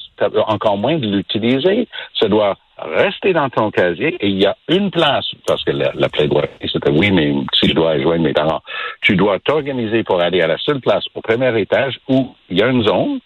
encore 0.47 0.77
moins 0.77 0.97
de 0.97 1.07
l'utiliser. 1.07 1.87
Ça 2.19 2.27
doit 2.27 2.57
rester 2.77 3.33
dans 3.33 3.49
ton 3.49 3.71
casier 3.71 4.15
et 4.19 4.27
il 4.27 4.41
y 4.41 4.45
a 4.45 4.55
une 4.67 4.91
place, 4.91 5.25
parce 5.45 5.63
que 5.63 5.71
la, 5.71 5.91
la 5.93 6.09
plaidoirie, 6.09 6.49
c'était 6.61 6.89
oui, 6.91 7.11
mais 7.11 7.33
si 7.53 7.69
je 7.69 7.73
dois 7.73 7.99
joindre 7.99 8.23
mes 8.23 8.33
parents, 8.33 8.61
tu 9.01 9.15
dois 9.15 9.39
t'organiser 9.39 10.03
pour 10.03 10.21
aller 10.21 10.41
à 10.41 10.47
la 10.47 10.57
seule 10.57 10.79
place 10.79 11.03
au 11.13 11.21
premier 11.21 11.59
étage 11.59 11.99
où 12.07 12.35
il 12.49 12.57
y 12.57 12.63
a 12.63 12.67
une 12.67 12.83
zone 12.83 13.19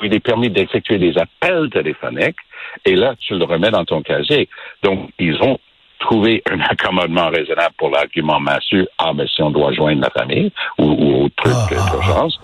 où 0.00 0.04
il 0.04 0.14
est 0.14 0.20
permis 0.20 0.50
d'effectuer 0.50 0.98
des 0.98 1.14
appels 1.18 1.70
téléphoniques 1.70 2.36
et 2.84 2.94
là, 2.94 3.14
tu 3.18 3.36
le 3.36 3.44
remets 3.44 3.70
dans 3.70 3.84
ton 3.84 4.02
casier. 4.02 4.48
Donc, 4.82 5.10
ils 5.18 5.36
ont 5.42 5.58
trouvé 5.98 6.42
un 6.50 6.60
accommodement 6.60 7.28
raisonnable 7.28 7.74
pour 7.76 7.90
l'argument 7.90 8.38
massue, 8.38 8.86
ah, 8.98 9.12
ben, 9.12 9.26
si 9.26 9.42
on 9.42 9.50
doit 9.50 9.72
joindre 9.72 10.02
la 10.02 10.10
famille 10.10 10.52
ou, 10.78 10.84
ou 10.84 11.24
autre 11.24 11.34
truc 11.36 11.54
Ah, 11.54 11.76
ah, 11.76 11.90
d'urgence. 11.90 12.40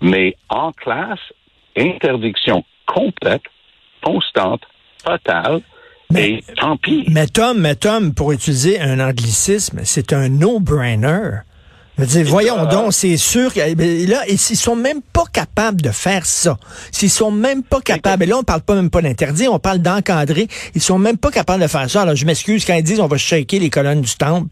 Mais 0.00 0.36
en 0.48 0.72
classe, 0.72 1.20
interdiction 1.76 2.64
complète, 2.86 3.42
constante, 4.02 4.62
totale, 5.04 5.60
Mais- 6.10 6.30
et 6.34 6.44
tant 6.56 6.76
pis. 6.76 7.04
Mais 7.08 7.26
Tom, 7.26 7.58
mais 7.58 7.74
Tom, 7.74 8.14
pour 8.14 8.32
utiliser 8.32 8.80
un 8.80 9.00
anglicisme, 9.00 9.80
c'est 9.84 10.12
un 10.12 10.28
no-brainer. 10.28 11.40
Je 11.98 12.02
veux 12.02 12.08
dire, 12.08 12.26
voyons 12.26 12.66
donc, 12.66 12.92
c'est 12.92 13.16
sûr 13.16 13.54
que 13.54 13.60
là, 13.60 14.22
ils 14.28 14.38
sont 14.38 14.76
même 14.76 15.00
pas 15.00 15.24
capables 15.32 15.80
de 15.80 15.88
faire 15.88 16.26
ça. 16.26 16.58
S'ils 16.92 17.08
sont 17.08 17.30
même 17.30 17.62
pas 17.62 17.80
capables, 17.80 18.24
et 18.24 18.26
là, 18.26 18.36
on 18.38 18.42
parle 18.42 18.60
pas 18.60 18.74
même 18.74 18.90
pas 18.90 19.00
d'interdire, 19.00 19.50
on 19.52 19.58
parle 19.58 19.78
d'encadrer. 19.78 20.46
Ils 20.74 20.82
sont 20.82 20.98
même 20.98 21.16
pas 21.16 21.30
capables 21.30 21.62
de 21.62 21.68
faire 21.68 21.88
ça. 21.88 22.02
Alors, 22.02 22.14
je 22.14 22.26
m'excuse 22.26 22.66
quand 22.66 22.74
ils 22.74 22.82
disent 22.82 23.00
on 23.00 23.06
va 23.06 23.16
shaker 23.16 23.60
les 23.60 23.70
colonnes 23.70 24.02
du 24.02 24.14
temple, 24.14 24.46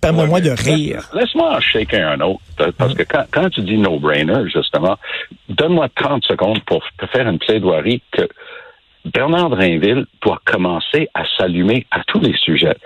permets-moi 0.00 0.40
de 0.40 0.50
rire. 0.50 1.10
Laisse-moi 1.12 1.56
en 1.56 1.60
shaker 1.60 2.08
un 2.08 2.20
autre, 2.20 2.40
parce 2.78 2.94
que 2.94 3.02
quand, 3.02 3.24
quand 3.30 3.50
tu 3.50 3.60
dis 3.60 3.76
no-brainer, 3.76 4.48
justement, 4.50 4.96
donne-moi 5.50 5.88
30 5.94 6.24
secondes 6.24 6.62
pour 6.64 6.82
te 6.98 7.06
faire 7.08 7.28
une 7.28 7.38
plaidoirie 7.38 8.02
que 8.12 8.26
Bernard 9.04 9.50
Drainville 9.50 10.06
doit 10.22 10.40
commencer 10.46 11.08
à 11.12 11.24
s'allumer 11.36 11.86
à 11.90 12.02
tous 12.06 12.20
les 12.20 12.34
sujets. 12.38 12.76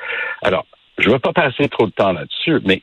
Alors, 0.42 0.66
je 0.98 1.08
ne 1.08 1.14
veux 1.14 1.20
pas 1.20 1.32
passer 1.32 1.68
trop 1.68 1.86
de 1.86 1.92
temps 1.92 2.12
là-dessus, 2.12 2.58
mais 2.64 2.82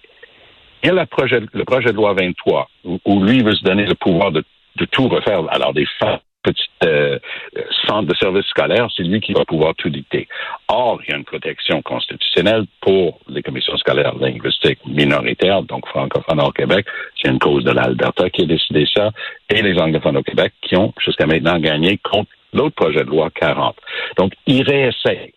il 0.83 0.87
y 0.87 0.89
a 0.89 0.93
le 0.93 1.05
projet, 1.05 1.41
le 1.53 1.65
projet 1.65 1.89
de 1.91 1.95
loi 1.95 2.13
23, 2.13 2.69
où, 2.85 2.99
où 3.05 3.23
lui 3.23 3.41
veut 3.41 3.55
se 3.55 3.63
donner 3.63 3.85
le 3.85 3.95
pouvoir 3.95 4.31
de, 4.31 4.43
de 4.77 4.85
tout 4.85 5.07
refaire. 5.07 5.41
Alors, 5.49 5.73
des 5.73 5.85
fa- 5.99 6.21
petits 6.43 6.69
euh, 6.85 7.19
euh, 7.57 7.61
centres 7.87 8.07
de 8.07 8.15
services 8.15 8.45
scolaires, 8.45 8.87
c'est 8.95 9.03
lui 9.03 9.19
qui 9.19 9.33
va 9.33 9.43
pouvoir 9.43 9.75
tout 9.75 9.89
dicter. 9.89 10.27
Or, 10.69 10.99
il 11.03 11.09
y 11.11 11.13
a 11.13 11.17
une 11.17 11.25
protection 11.25 11.81
constitutionnelle 11.81 12.65
pour 12.79 13.19
les 13.27 13.41
commissions 13.41 13.75
scolaires 13.77 14.15
linguistiques 14.15 14.79
minoritaires, 14.85 15.63
donc 15.63 15.85
francophones 15.87 16.39
au 16.41 16.51
Québec. 16.51 16.85
C'est 17.21 17.29
une 17.29 17.39
cause 17.39 17.63
de 17.65 17.71
l'Alberta 17.71 18.29
qui 18.29 18.43
a 18.43 18.45
décidé 18.45 18.87
ça, 18.95 19.11
et 19.49 19.61
les 19.61 19.77
anglophones 19.77 20.17
au 20.17 20.23
Québec 20.23 20.53
qui 20.61 20.77
ont 20.77 20.93
jusqu'à 21.03 21.25
maintenant 21.25 21.57
gagné 21.59 21.97
contre 21.97 22.29
l'autre 22.53 22.75
projet 22.75 23.03
de 23.03 23.09
loi 23.09 23.29
40. 23.31 23.75
Donc, 24.17 24.33
il 24.45 24.63
réessaye. 24.63 25.33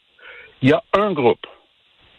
Il 0.63 0.69
y 0.69 0.73
a 0.73 0.83
un 0.97 1.13
groupe 1.13 1.45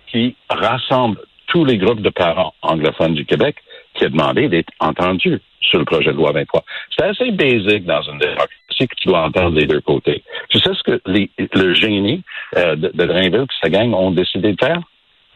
qui 0.07 0.35
rassemble 0.49 1.19
tous 1.51 1.65
les 1.65 1.77
groupes 1.77 2.01
de 2.01 2.09
parents 2.09 2.53
anglophones 2.61 3.13
du 3.13 3.25
Québec 3.25 3.57
qui 3.93 4.05
a 4.05 4.09
demandé 4.09 4.47
d'être 4.47 4.71
entendu 4.79 5.39
sur 5.59 5.79
le 5.79 5.85
projet 5.85 6.11
de 6.11 6.17
loi 6.17 6.31
23. 6.31 6.63
C'est 6.97 7.05
assez 7.05 7.31
basique 7.31 7.85
dans 7.85 8.01
une 8.03 8.19
démocratie 8.19 8.87
que 8.87 8.95
tu 8.95 9.09
dois 9.09 9.23
entendre 9.23 9.51
des 9.51 9.65
deux 9.65 9.81
côtés. 9.81 10.23
Tu 10.49 10.59
sais 10.59 10.71
ce 10.73 10.83
que 10.83 11.01
les, 11.05 11.29
le 11.37 11.73
génie 11.73 12.23
euh, 12.55 12.77
de, 12.77 12.89
de 12.93 13.05
Drainville 13.05 13.41
et 13.43 13.61
sa 13.61 13.69
gang 13.69 13.93
ont 13.93 14.11
décidé 14.11 14.53
de 14.53 14.57
faire? 14.59 14.79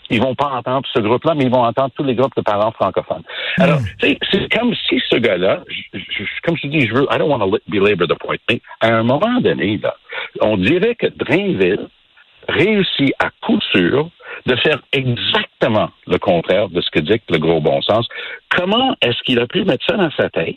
Ils 0.10 0.22
vont 0.22 0.36
pas 0.36 0.51
entendre 0.51 0.88
ce 0.93 1.00
groupe-là, 1.00 1.34
mais 1.36 1.45
ils 1.45 1.51
vont 1.51 1.63
entendre 1.63 1.91
tous 1.95 2.03
les 2.03 2.15
groupes 2.15 2.36
de 2.38 2.43
parents 2.43 2.72
francophones. 2.72 3.24
Alors, 3.57 3.79
c'est 4.00 4.17
comme 4.55 4.74
si 4.88 5.01
ce 5.10 5.17
gars-là, 5.17 5.63
comme 6.43 6.55
je 6.57 6.67
dis, 6.67 6.88
je 6.88 6.93
veux, 6.93 7.07
I 7.12 7.17
don't 7.17 7.29
want 7.29 7.39
to 7.39 7.57
belabor 7.67 8.07
the 8.07 8.17
point, 8.19 8.38
mais 8.50 8.62
à 8.81 8.95
un 8.95 9.03
moment 9.03 9.41
donné, 9.41 9.79
là, 9.81 9.95
on 10.41 10.57
dirait 10.57 10.95
que 10.95 11.07
Drainville 11.07 11.89
réussit 12.48 13.14
à 13.20 13.30
coup 13.42 13.60
sûr 13.72 14.10
de 14.46 14.56
faire 14.58 14.82
exactement 14.92 15.90
le 16.08 16.18
contraire 16.18 16.70
de 16.70 16.82
ce 16.82 16.90
que 16.92 17.00
dit 17.00 17.22
le 17.30 17.38
gros 17.40 17.62
bon 17.62 17.82
sens. 17.82 18.08
Comment 18.50 18.96
est-ce 19.02 19.22
qu'il 19.24 19.40
a 19.40 19.48
pu 19.48 19.64
mettre 19.64 19.86
ça 19.86 19.98
dans 19.98 20.12
sa 20.12 20.30
tête 20.30 20.56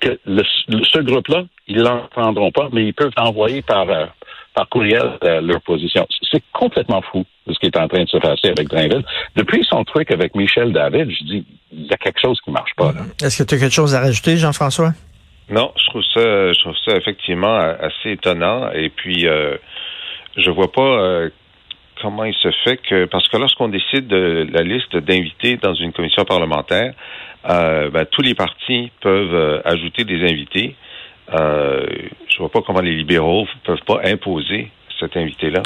que 0.00 0.18
le, 0.26 0.42
ce 0.84 0.98
groupe-là, 1.00 1.44
ils 1.66 1.78
l'entendront 1.78 2.50
pas, 2.50 2.68
mais 2.72 2.84
ils 2.84 2.94
peuvent 2.94 3.12
envoyer 3.16 3.62
par, 3.62 3.88
euh, 3.88 4.06
par 4.54 4.68
courriel 4.68 5.18
euh, 5.24 5.40
leur 5.40 5.60
position. 5.62 6.06
C'est 6.30 6.42
complètement 6.52 7.02
fou 7.02 7.24
de 7.46 7.52
ce 7.52 7.58
qui 7.58 7.66
est 7.66 7.76
en 7.76 7.88
train 7.88 8.04
de 8.04 8.08
se 8.08 8.18
passer 8.18 8.48
avec 8.48 8.68
Drainville. 8.68 9.04
Depuis 9.36 9.64
son 9.64 9.84
truc 9.84 10.10
avec 10.10 10.34
Michel 10.34 10.72
David, 10.72 11.10
je 11.10 11.24
dis, 11.24 11.46
il 11.72 11.86
y 11.86 11.92
a 11.92 11.96
quelque 11.96 12.20
chose 12.20 12.38
qui 12.44 12.50
marche 12.50 12.72
pas. 12.76 12.92
Est-ce 13.22 13.42
que 13.42 13.48
tu 13.48 13.54
as 13.54 13.58
quelque 13.58 13.74
chose 13.74 13.94
à 13.94 14.00
rajouter, 14.00 14.36
Jean-François? 14.36 14.92
Non, 15.50 15.72
je 15.76 15.86
trouve 15.86 16.02
ça, 16.14 16.52
je 16.52 16.60
trouve 16.60 16.76
ça 16.84 16.96
effectivement 16.96 17.56
assez 17.56 18.12
étonnant. 18.12 18.70
Et 18.72 18.88
puis, 18.88 19.26
euh, 19.26 19.56
je 20.36 20.50
vois 20.50 20.70
pas 20.72 20.82
euh, 20.82 21.30
comment 22.00 22.24
il 22.24 22.34
se 22.34 22.50
fait 22.64 22.76
que 22.78 23.04
parce 23.06 23.28
que 23.28 23.36
lorsqu'on 23.36 23.68
décide 23.68 24.06
de 24.06 24.46
la 24.52 24.62
liste 24.62 24.96
d'invités 24.96 25.56
dans 25.56 25.74
une 25.74 25.92
commission 25.92 26.24
parlementaire, 26.24 26.94
euh, 27.48 27.90
ben, 27.90 28.04
tous 28.06 28.22
les 28.22 28.34
partis 28.34 28.90
peuvent 29.00 29.34
euh, 29.34 29.60
ajouter 29.64 30.04
des 30.04 30.28
invités. 30.28 30.76
Euh, 31.32 31.86
je 32.28 32.38
vois 32.38 32.50
pas 32.50 32.60
comment 32.62 32.80
les 32.80 32.94
libéraux 32.94 33.46
peuvent 33.64 33.84
pas 33.86 34.00
imposer 34.04 34.70
cet 35.00 35.16
invité-là. 35.16 35.62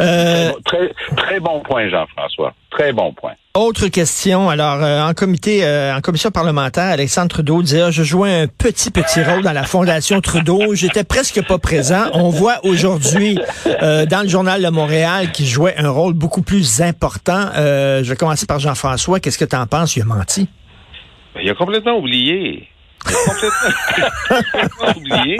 Euh, 0.00 0.52
très, 0.64 0.92
très 1.16 1.40
bon 1.40 1.60
point, 1.60 1.88
Jean-François. 1.88 2.54
Très 2.70 2.92
bon 2.92 3.12
point. 3.12 3.32
Autre 3.54 3.88
question. 3.88 4.48
Alors, 4.48 4.80
euh, 4.80 5.02
en 5.02 5.12
comité, 5.12 5.64
euh, 5.64 5.96
en 5.96 6.00
commission 6.00 6.30
parlementaire, 6.30 6.84
Alexandre 6.84 7.28
Trudeau 7.28 7.62
disait 7.62 7.82
ah, 7.82 7.90
je 7.90 8.04
jouais 8.04 8.42
un 8.42 8.46
petit 8.46 8.92
petit 8.92 9.22
rôle 9.22 9.42
dans 9.42 9.52
la 9.52 9.64
fondation 9.64 10.20
Trudeau. 10.20 10.74
J'étais 10.74 11.02
presque 11.02 11.44
pas 11.46 11.58
présent. 11.58 12.04
On 12.12 12.28
voit 12.30 12.64
aujourd'hui 12.64 13.38
dans 13.64 14.22
le 14.22 14.28
journal 14.28 14.62
de 14.62 14.68
Montréal 14.68 15.32
qu'il 15.32 15.46
jouait 15.46 15.74
un 15.76 15.90
rôle 15.90 16.12
beaucoup 16.12 16.42
plus 16.42 16.80
important. 16.80 17.50
je 17.56 18.08
vais 18.08 18.16
commencer 18.16 18.46
par 18.46 18.60
Jean-François. 18.60 19.18
Qu'est-ce 19.18 19.38
que 19.38 19.44
tu 19.44 19.56
en 19.56 19.66
penses? 19.66 19.96
Il 19.96 20.02
a 20.02 20.04
menti. 20.04 20.48
Il 21.42 21.50
a 21.50 21.54
complètement 21.54 21.98
oublié 21.98 22.68
complètement 23.04 24.88
oublié 24.96 25.38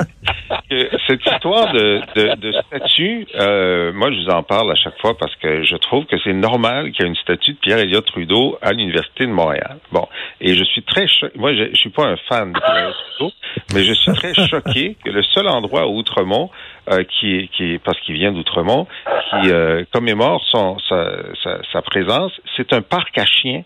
que 0.71 0.91
cette 1.07 1.25
histoire 1.27 1.73
de, 1.73 2.01
de, 2.15 2.35
de 2.37 2.53
statut, 2.53 3.27
euh, 3.35 3.93
moi 3.93 4.11
je 4.11 4.23
vous 4.23 4.31
en 4.31 4.43
parle 4.43 4.71
à 4.71 4.75
chaque 4.75 4.99
fois 5.01 5.17
parce 5.19 5.35
que 5.37 5.63
je 5.63 5.77
trouve 5.77 6.05
que 6.07 6.17
c'est 6.25 6.33
normal 6.33 6.93
qu'il 6.93 7.05
y 7.05 7.05
ait 7.05 7.11
une 7.11 7.17
statue 7.17 7.53
de 7.53 7.59
Pierre 7.59 7.79
Elliott 7.79 8.05
Trudeau 8.05 8.59
à 8.63 8.73
l'Université 8.73 9.27
de 9.27 9.33
Montréal. 9.33 9.79
Bon, 9.93 10.07
et 10.41 10.55
je 10.55 10.65
suis 10.65 10.83
très 10.83 11.07
choqué. 11.07 11.39
Moi, 11.39 11.55
je, 11.55 11.75
suis 11.75 11.91
pas 11.91 12.07
un 12.07 12.17
fan 12.29 12.53
de 12.53 12.59
Pierre 12.59 12.95
Trudeau, 13.17 13.33
mais 13.75 13.85
je 13.85 13.93
suis 13.93 14.13
très 14.13 14.35
choqué 14.35 14.97
que 15.05 15.11
le 15.11 15.23
seul 15.23 15.49
endroit 15.49 15.83
à 15.83 15.87
Outremont 15.87 16.51
euh, 16.91 17.05
qui, 17.05 17.49
qui 17.57 17.79
parce 17.79 17.99
qu'il 18.01 18.15
vient 18.15 18.33
d'Outremont, 18.33 18.87
qui 19.31 19.51
euh, 19.51 19.85
commémore 19.93 20.43
son, 20.51 20.79
sa, 20.89 21.11
sa, 21.43 21.59
sa 21.73 21.83
présence, 21.83 22.33
c'est 22.57 22.73
un 22.73 22.83
parc 22.83 23.17
à 23.19 23.27
chiens 23.27 23.63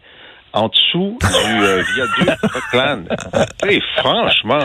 en 0.52 0.68
dessous 0.68 1.18
du 1.20 1.64
euh, 1.64 1.82
viaduc 1.94 2.40
Rockland. 2.42 3.08
Et 3.68 3.80
franchement, 3.96 4.58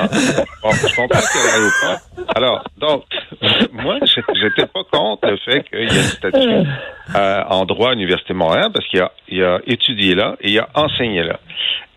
bon, 0.62 0.72
je 0.72 0.96
comprends 0.96 1.20
qu'il 1.20 1.72
pas. 1.82 2.34
Alors, 2.36 2.64
donc, 2.78 3.06
moi, 3.72 3.98
j'étais 4.04 4.66
pas 4.68 4.84
contre 4.92 5.30
le 5.30 5.38
fait 5.38 5.64
qu'il 5.64 5.80
y 5.80 5.84
ait 5.84 5.86
une 5.86 6.04
statue 6.04 6.68
euh, 7.16 7.44
en 7.50 7.66
droit 7.66 7.92
à 7.92 7.94
l'Université 7.94 8.34
Montréal 8.34 8.70
parce 8.74 8.86
qu'il 8.88 9.02
a, 9.02 9.12
il 9.30 9.44
a 9.44 9.60
étudié 9.66 10.16
là 10.16 10.36
et 10.42 10.52
il 10.52 10.60
a 10.60 10.70
enseigné 10.76 11.24
là. 11.24 11.40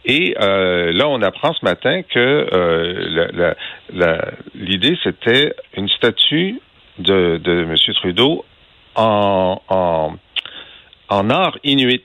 Et 0.05 0.35
euh, 0.41 0.93
là, 0.93 1.09
on 1.09 1.21
apprend 1.21 1.53
ce 1.53 1.65
matin 1.65 2.03
que 2.03 2.49
euh, 2.53 3.55
l'idée, 4.55 4.97
c'était 5.03 5.55
une 5.77 5.89
statue 5.89 6.61
de, 6.99 7.39
de 7.39 7.63
M. 7.65 7.75
Trudeau 7.95 8.45
en 8.95 10.17
art 11.11 11.59
inuit 11.65 12.05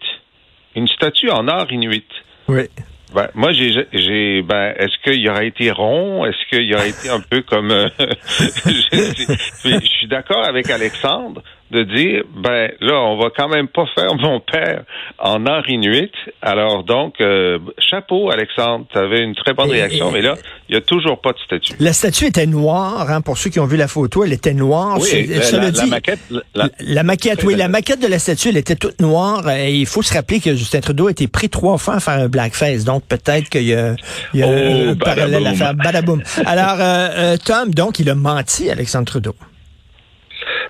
une 0.75 0.87
statue 0.87 1.29
en 1.29 1.47
art 1.47 1.71
inuit. 1.71 2.07
Oui. 2.47 2.67
Ben, 3.13 3.29
moi, 3.33 3.53
j'ai, 3.53 3.87
j'ai, 3.93 4.41
ben, 4.41 4.73
est-ce 4.77 4.97
qu'il 5.03 5.29
aurait 5.29 5.47
été 5.47 5.71
rond? 5.71 6.25
Est-ce 6.25 6.49
qu'il 6.49 6.73
aurait 6.75 6.89
été 6.89 7.09
un 7.09 7.21
peu 7.21 7.41
comme, 7.41 7.71
euh, 7.71 7.87
je, 7.99 9.79
suis 9.85 10.07
d'accord 10.07 10.43
avec 10.45 10.69
Alexandre 10.69 11.41
de 11.71 11.83
dire, 11.83 12.23
ben, 12.35 12.71
là, 12.79 12.93
on 13.01 13.17
va 13.17 13.29
quand 13.35 13.49
même 13.49 13.67
pas 13.67 13.85
faire 13.95 14.13
mon 14.15 14.39
père 14.39 14.83
en 15.17 15.45
art 15.47 15.67
inuit. 15.67 16.11
Alors, 16.41 16.83
donc, 16.83 17.15
euh, 17.19 17.57
chapeau, 17.79 18.29
Alexandre. 18.29 18.85
Tu 18.91 18.97
avais 18.97 19.21
une 19.21 19.33
très 19.33 19.53
bonne 19.53 19.71
réaction, 19.71 20.11
mais 20.11 20.21
là, 20.21 20.35
il 20.69 20.73
n'y 20.73 20.77
a 20.77 20.81
toujours 20.81 21.19
pas 21.21 21.33
de 21.33 21.39
statue. 21.39 21.73
La 21.79 21.93
statue 21.93 22.25
était 22.25 22.45
noire, 22.45 23.09
hein, 23.09 23.21
pour 23.21 23.39
ceux 23.39 23.49
qui 23.49 23.59
ont 23.59 23.65
vu 23.65 23.77
la 23.77 23.87
photo, 23.87 24.23
elle 24.23 24.33
était 24.33 24.53
noire. 24.53 24.97
Oui, 24.99 25.27
la, 25.27 25.71
la, 25.71 25.85
maquette. 25.87 26.19
La, 26.53 27.03
maquette, 27.03 27.43
oui, 27.43 27.55
la 27.55 27.67
maquette 27.67 27.99
de 27.99 28.07
la 28.07 28.19
statue, 28.19 28.49
elle 28.49 28.57
était 28.57 28.75
toute 28.75 29.01
noire. 29.01 29.49
Et 29.49 29.73
il 29.73 29.87
faut 29.87 30.03
se 30.03 30.13
rappeler 30.13 30.39
que 30.39 30.53
Justin 30.53 30.81
Trudeau 30.81 31.07
a 31.07 31.11
été 31.11 31.27
pris 31.27 31.49
trois 31.49 31.79
fois 31.79 31.95
à 31.95 31.99
faire 31.99 32.19
un 32.19 32.27
blackface. 32.27 32.83
Donc, 32.83 33.05
peut-être 33.05 33.49
qu'il 33.49 33.63
y 33.63 33.73
a, 33.73 33.95
il 34.35 34.39
y 34.39 34.43
a 34.43 34.47
oh, 34.47 34.91
un 34.91 34.95
parallèle 34.95 35.47
à 35.47 35.53
faire. 35.53 35.73
Badaboum. 35.73 36.21
Alors, 36.45 36.77
euh, 36.79 37.09
euh, 37.15 37.37
Tom, 37.43 37.73
donc, 37.73 37.99
il 37.99 38.09
a 38.09 38.15
menti, 38.15 38.69
Alexandre 38.69 39.05
Trudeau. 39.05 39.35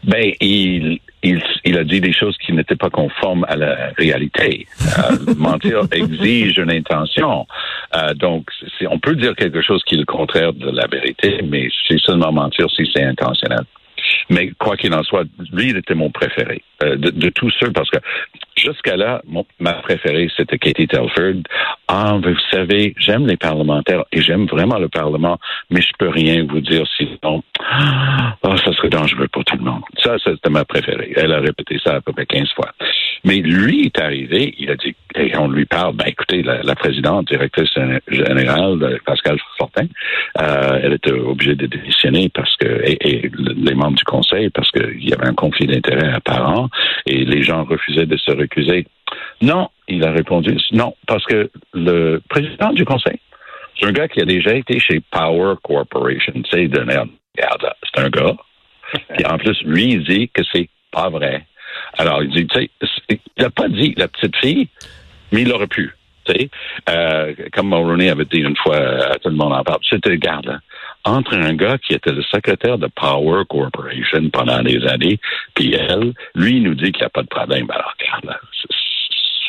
Ben, 0.03 0.32
il, 0.39 1.00
il, 1.24 1.44
il, 1.63 1.77
a 1.77 1.84
dit 1.84 2.01
des 2.01 2.13
choses 2.13 2.38
qui 2.38 2.53
n'étaient 2.53 2.75
pas 2.75 2.89
conformes 2.89 3.46
à 3.48 3.55
la 3.55 3.91
réalité. 3.98 4.67
Euh, 5.00 5.34
mentir 5.38 5.82
exige 5.91 6.58
une 6.58 6.72
intention. 6.72 7.48
Euh, 7.96 8.13
donc, 8.13 8.50
on 8.89 9.00
peut 9.00 9.15
dire 9.15 9.36
quelque 9.36 9.62
chose 9.62 9.84
qui 9.86 9.96
est 9.96 10.00
le 10.00 10.05
contraire 10.05 10.53
de 10.53 10.70
la 10.70 10.88
vérité, 10.88 11.39
mais 11.44 11.70
c'est 11.88 12.00
seulement 12.00 12.32
mentir 12.32 12.70
si 12.70 12.89
c'est 12.94 13.03
intentionnel. 13.03 13.63
Mais 14.29 14.51
quoi 14.60 14.77
qu'il 14.77 14.94
en 14.94 15.03
soit, 15.03 15.25
lui, 15.51 15.70
il 15.70 15.77
était 15.77 15.96
mon 15.96 16.10
préféré 16.10 16.62
euh, 16.84 16.96
de, 16.96 17.10
de, 17.10 17.29
tous 17.29 17.51
ceux, 17.60 17.72
parce 17.72 17.89
que 17.89 17.98
jusqu'à 18.65 18.98
là, 18.98 19.22
mon, 19.27 19.45
ma 19.60 19.74
préférée, 19.74 20.29
c'était 20.36 20.57
Katie 20.57 20.88
Telford. 20.88 21.43
Ah, 21.88 22.17
vous 22.22 22.36
savez, 22.51 22.93
j'aime 22.98 23.27
les 23.27 23.38
parlementaires 23.38 24.03
et 24.12 24.22
j'aime 24.22 24.45
vraiment 24.45 24.79
le 24.79 24.89
Parlement, 24.89 25.38
mais 25.69 25.81
je 25.81 25.91
peux 25.98 26.10
rien 26.10 26.45
vous 26.45 26.62
dire 26.62 26.86
sinon. 26.98 27.43
Ah, 27.60 28.36
ça 28.43 28.74
serait 28.74 28.89
dangereux 28.89 29.27
pour 29.31 29.43
tout 29.45 29.57
le 29.57 29.63
monde. 29.63 29.84
Ça, 30.03 30.15
c'était 30.24 30.50
ma 30.50 30.65
préférée. 30.65 31.13
Elle 31.15 31.34
a 31.34 31.39
répété 31.39 31.79
ça 31.84 31.95
à 31.95 32.01
peu 32.01 32.12
près 32.13 32.25
15 32.25 32.50
fois. 32.53 32.72
Mais 33.25 33.38
lui 33.38 33.88
est 33.88 34.00
arrivé, 34.00 34.53
il 34.60 34.70
a 34.70 34.75
dit, 34.75 34.96
et 35.15 35.36
on 35.36 35.48
lui 35.48 35.65
parle, 35.65 35.96
ben 35.96 36.05
écoutez, 36.08 36.44
la, 36.44 36.62
la 36.62 36.75
présidente, 36.75 37.27
directrice 37.27 37.74
générale, 38.08 39.00
Pascal 39.03 39.38
Fortin, 39.58 39.88
euh, 40.39 40.79
elle 40.84 40.94
était 40.94 41.12
obligée 41.12 41.55
de 41.55 41.65
démissionner 41.65 42.29
parce 42.29 42.55
que, 42.58 42.84
et, 42.86 43.32
les 43.34 43.74
membres 43.74 43.98
du 43.98 44.03
conseil, 44.03 44.51
parce 44.51 44.70
qu'il 44.70 45.03
y 45.03 45.12
avait 45.12 45.27
un 45.27 45.34
conflit 45.34 45.65
d'intérêts 45.65 46.13
apparent 46.13 46.70
et 47.08 47.25
les 47.25 47.41
gens 47.41 47.63
refusaient 47.63 48.05
de 48.05 48.17
se 48.17 48.32
recuser. 48.32 48.86
Non, 49.41 49.70
il 49.88 50.03
a 50.05 50.12
répondu, 50.12 50.55
non, 50.72 50.94
parce 51.08 51.25
que 51.25 51.50
le 51.74 52.22
président 52.29 52.74
du 52.74 52.86
conseil, 52.86 53.20
c'est 53.79 53.88
un 53.88 53.91
gars 53.91 54.08
qui 54.08 54.22
a 54.22 54.25
déjà 54.25 54.53
été 54.53 54.79
chez 54.79 55.01
Power 55.12 55.55
Corporation, 55.63 56.34
sais, 56.51 56.67
de 56.67 56.82
merde. 56.82 57.10
C'est 57.36 58.01
un 58.01 58.10
gars. 58.10 58.36
Et 59.20 59.25
en 59.25 59.38
plus, 59.38 59.60
lui, 59.63 59.94
il 59.94 60.03
dit 60.03 60.29
que 60.29 60.44
c'est 60.51 60.70
pas 60.91 61.10
vrai. 61.10 61.46
Alors, 61.98 62.24
il 62.24 62.29
dit, 62.32 62.48
tu 62.48 62.60
sais, 62.60 62.70
il 63.10 63.20
n'a 63.44 63.50
pas 63.50 63.67
dit 63.67 63.94
la 63.98 64.08
petite 64.08 64.36
fille, 64.38 64.67
mais 65.32 65.41
il 65.41 65.51
aurait 65.51 65.67
pu. 65.67 65.94
Euh, 66.89 67.34
comme 67.53 67.70
Mulroney 67.70 68.10
avait 68.10 68.25
dit 68.25 68.39
une 68.39 68.55
fois, 68.55 68.75
euh, 68.75 69.13
tout 69.22 69.29
le 69.29 69.36
monde 69.36 69.53
en 69.53 69.63
parle. 69.63 69.79
C'était, 69.89 70.17
garde, 70.17 70.48
là, 70.48 70.60
entre 71.03 71.36
un 71.36 71.53
gars 71.53 71.77
qui 71.77 71.94
était 71.94 72.12
le 72.12 72.24
secrétaire 72.24 72.77
de 72.77 72.88
Power 72.88 73.44
Corporation 73.48 74.29
pendant 74.32 74.62
des 74.63 74.86
années, 74.88 75.20
puis 75.53 75.74
elle, 75.74 76.13
lui, 76.34 76.58
il 76.58 76.63
nous 76.63 76.75
dit 76.75 76.91
qu'il 76.91 77.01
n'y 77.01 77.05
a 77.05 77.10
pas 77.10 77.22
de 77.22 77.27
problème. 77.27 77.70
Alors, 77.70 77.94
regarde, 78.00 78.25
là, 78.25 78.39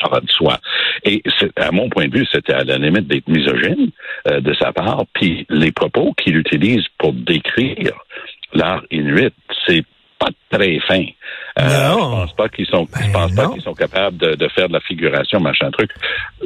ça 0.01 0.09
va 0.09 0.19
de 0.19 0.29
soi. 0.29 0.59
Et 1.03 1.23
à 1.55 1.71
mon 1.71 1.89
point 1.89 2.07
de 2.07 2.17
vue, 2.17 2.27
c'était 2.31 2.53
à 2.53 2.63
la 2.63 2.77
limite 2.77 3.07
d'être 3.07 3.27
misogyne 3.27 3.89
euh, 4.27 4.39
de 4.39 4.53
sa 4.53 4.71
part. 4.71 5.05
Puis 5.13 5.45
les 5.49 5.71
propos 5.71 6.13
qu'il 6.13 6.37
utilise 6.37 6.85
pour 6.99 7.13
décrire 7.13 7.93
l'art 8.53 8.83
inuit, 8.91 9.33
c'est 9.65 9.83
pas 10.19 10.29
très 10.51 10.79
fin. 10.81 11.03
Euh, 11.59 11.91
je 11.91 11.97
pense 11.97 12.33
pas 12.33 12.49
qu'ils 12.49 12.67
sont, 12.67 12.87
je 13.01 13.11
pense 13.11 13.33
pas 13.33 13.47
ben 13.47 13.53
qu'ils 13.53 13.61
sont 13.63 13.73
capables 13.73 14.17
de, 14.17 14.35
de, 14.35 14.47
faire 14.49 14.67
de 14.67 14.73
la 14.73 14.79
figuration, 14.81 15.39
machin 15.39 15.71
truc. 15.71 15.91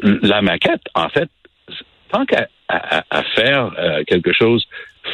La 0.04 0.42
maquette, 0.42 0.84
en 0.94 1.10
fait, 1.10 1.30
tant 2.12 2.26
qu'à 2.26 2.48
à, 2.70 3.04
à, 3.10 3.24
faire 3.36 3.72
euh, 3.78 4.04
quelque 4.08 4.32
chose 4.32 4.66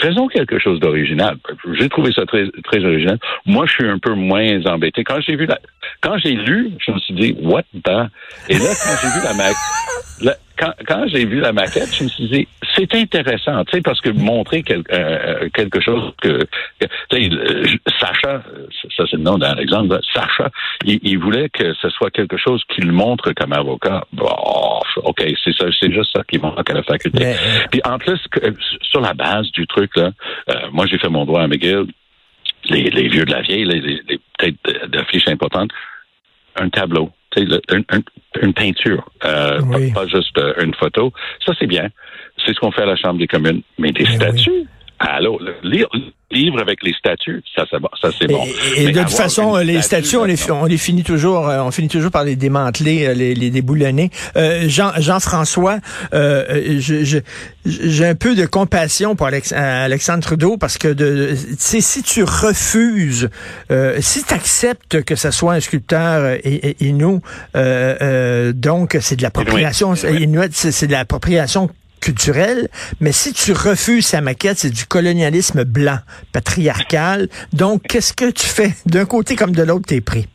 faisons 0.01 0.27
quelque 0.27 0.59
chose 0.59 0.79
d'original. 0.79 1.37
J'ai 1.73 1.89
trouvé 1.89 2.11
ça 2.11 2.25
très, 2.25 2.45
très 2.65 2.83
original. 2.83 3.17
Moi, 3.45 3.65
je 3.65 3.73
suis 3.73 3.87
un 3.87 3.97
peu 3.97 4.13
moins 4.13 4.65
embêté. 4.65 5.03
Quand 5.03 5.19
j'ai 5.21 5.35
vu 5.35 5.45
la, 5.45 5.59
quand 6.01 6.17
j'ai 6.17 6.33
lu, 6.33 6.71
je 6.85 6.91
me 6.91 6.99
suis 6.99 7.13
dit, 7.13 7.35
what 7.41 7.63
the? 7.73 8.09
Et 8.49 8.57
là, 8.57 8.73
quand 8.83 8.95
j'ai 9.01 9.07
vu 9.07 9.23
la 9.23 9.33
maquette, 9.33 10.39
quand, 10.57 10.73
quand 10.85 11.07
j'ai 11.07 11.25
vu 11.25 11.39
la 11.39 11.53
maquette, 11.53 11.93
je 11.93 12.03
me 12.03 12.09
suis 12.09 12.29
dit, 12.29 12.47
c'est 12.75 12.93
intéressant, 12.95 13.63
tu 13.65 13.77
sais, 13.77 13.81
parce 13.81 14.01
que 14.01 14.09
montrer 14.09 14.63
euh, 14.69 15.49
quelque 15.53 15.79
chose 15.79 16.13
que, 16.21 16.43
tu 16.79 16.87
sais, 17.11 17.29
euh, 17.31 17.63
Sacha, 17.99 18.43
ça 18.95 19.03
c'est 19.09 19.17
le 19.17 19.23
nom 19.23 19.37
d'un 19.37 19.55
exemple, 19.57 19.99
Sacha, 20.13 20.49
il, 20.83 21.17
voulait 21.19 21.49
que 21.49 21.73
ce 21.73 21.89
soit 21.89 22.11
quelque 22.11 22.37
chose 22.37 22.63
qu'il 22.73 22.91
montre 22.91 23.31
comme 23.33 23.53
avocat. 23.53 24.05
Bon, 24.13 24.81
ok, 24.97 25.25
c'est 25.43 25.55
ça, 25.55 25.65
c'est 25.79 25.91
juste 25.91 26.11
ça 26.15 26.23
qui 26.23 26.37
manque 26.37 26.69
à 26.69 26.73
la 26.73 26.83
faculté. 26.83 27.33
Puis 27.71 27.81
en 27.85 27.97
plus, 27.97 28.19
sur 28.81 29.01
la 29.01 29.13
base 29.13 29.51
du 29.51 29.65
truc 29.67 29.95
là, 29.95 30.11
euh, 30.49 30.53
moi 30.71 30.85
j'ai 30.87 30.97
fait 30.97 31.09
mon 31.09 31.25
droit 31.25 31.41
à 31.41 31.47
McGill, 31.47 31.85
les, 32.65 32.89
les 32.89 33.07
vieux 33.07 33.25
de 33.25 33.31
la 33.31 33.41
vieille, 33.41 33.65
les, 33.65 33.79
les, 33.79 34.19
têtes 34.37 34.55
d'affiches 34.89 35.27
importantes, 35.27 35.71
un 36.55 36.69
tableau 36.69 37.11
une, 37.41 38.53
peinture, 38.53 39.10
euh, 39.25 39.62
pas, 39.94 40.08
juste 40.08 40.38
euh, 40.38 40.53
une 40.62 40.74
photo. 40.74 41.12
Ça, 41.46 41.53
c'est 41.60 41.67
bien. 41.67 41.89
C'est 42.46 42.53
ce 42.53 42.60
qu'on 42.60 42.72
fait 42.72 42.84
à 42.84 42.86
la 42.86 42.96
Chambre 42.96 43.20
des 43.20 43.27
communes. 43.27 43.62
Mais 43.77 43.91
des 43.91 44.06
statues, 44.06 44.65
allô, 44.99 45.39
lire, 45.63 45.87
livre 46.31 46.59
avec 46.59 46.83
les 46.83 46.93
statuts, 46.93 47.43
ça 47.55 47.65
c'est 47.69 47.79
bon. 47.79 47.89
Ça, 48.01 48.09
c'est 48.17 48.27
bon. 48.27 48.43
Et, 48.75 48.91
de 48.91 48.99
toute 48.99 49.11
façon, 49.11 49.55
les 49.57 49.81
statuts, 49.81 50.17
on 50.17 50.25
les, 50.25 50.51
on 50.51 50.65
les 50.65 50.77
finit 50.77 51.03
toujours, 51.03 51.47
euh, 51.47 51.61
on 51.61 51.71
finit 51.71 51.87
toujours 51.87 52.11
par 52.11 52.23
les 52.23 52.35
démanteler, 52.35 53.07
euh, 53.07 53.13
les, 53.13 53.33
les 53.33 53.49
déboulonner. 53.49 54.09
Euh, 54.35 54.67
Jean, 54.67 54.91
Jean-François, 54.97 55.79
euh, 56.13 56.79
j'ai 56.79 58.05
un 58.05 58.15
peu 58.15 58.35
de 58.35 58.45
compassion 58.45 59.15
pour 59.15 59.27
Alexandre 59.27 60.21
Trudeau 60.21 60.57
parce 60.57 60.77
que 60.77 60.89
de, 60.89 61.33
si 61.57 62.03
tu 62.03 62.23
refuses, 62.23 63.29
si 63.99 64.23
tu 64.23 64.33
acceptes 64.33 65.03
que 65.03 65.15
ce 65.15 65.31
soit 65.31 65.53
un 65.53 65.59
sculpteur 65.59 66.37
et, 66.43 66.75
et, 66.79 66.91
nous, 66.91 67.21
donc 68.53 68.97
c'est 68.99 69.15
de 69.15 69.21
l'appropriation, 69.21 69.95
c'est 69.95 70.87
de 70.87 70.91
l'appropriation 70.91 71.69
culturel, 71.99 72.69
mais 72.99 73.11
si 73.11 73.33
tu 73.33 73.51
refuses 73.51 74.07
sa 74.07 74.21
maquette, 74.21 74.59
c'est 74.59 74.69
du 74.69 74.85
colonialisme 74.85 75.63
blanc, 75.63 75.99
patriarcal. 76.31 77.29
Donc, 77.53 77.83
qu'est-ce 77.83 78.13
que 78.13 78.31
tu 78.31 78.45
fais? 78.45 78.73
D'un 78.85 79.05
côté 79.05 79.35
comme 79.35 79.55
de 79.55 79.63
l'autre, 79.63 79.85
t'es 79.87 80.01
pris. 80.01 80.27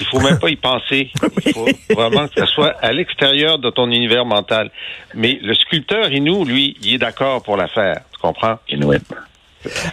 Il 0.00 0.06
faut 0.06 0.20
même 0.20 0.38
pas 0.38 0.48
y 0.48 0.56
penser. 0.56 1.10
Il 1.44 1.52
faut 1.52 1.68
vraiment 1.94 2.28
que 2.28 2.34
ça 2.38 2.46
soit 2.46 2.74
à 2.80 2.92
l'extérieur 2.92 3.58
de 3.58 3.70
ton 3.70 3.90
univers 3.90 4.24
mental. 4.24 4.70
Mais 5.14 5.38
le 5.42 5.54
sculpteur 5.54 6.12
Inou, 6.12 6.44
lui, 6.44 6.76
il 6.82 6.94
est 6.94 6.98
d'accord 6.98 7.42
pour 7.42 7.56
la 7.56 7.66
faire. 7.68 8.00
Tu 8.12 8.20
comprends? 8.20 8.58
Inuit. 8.68 9.02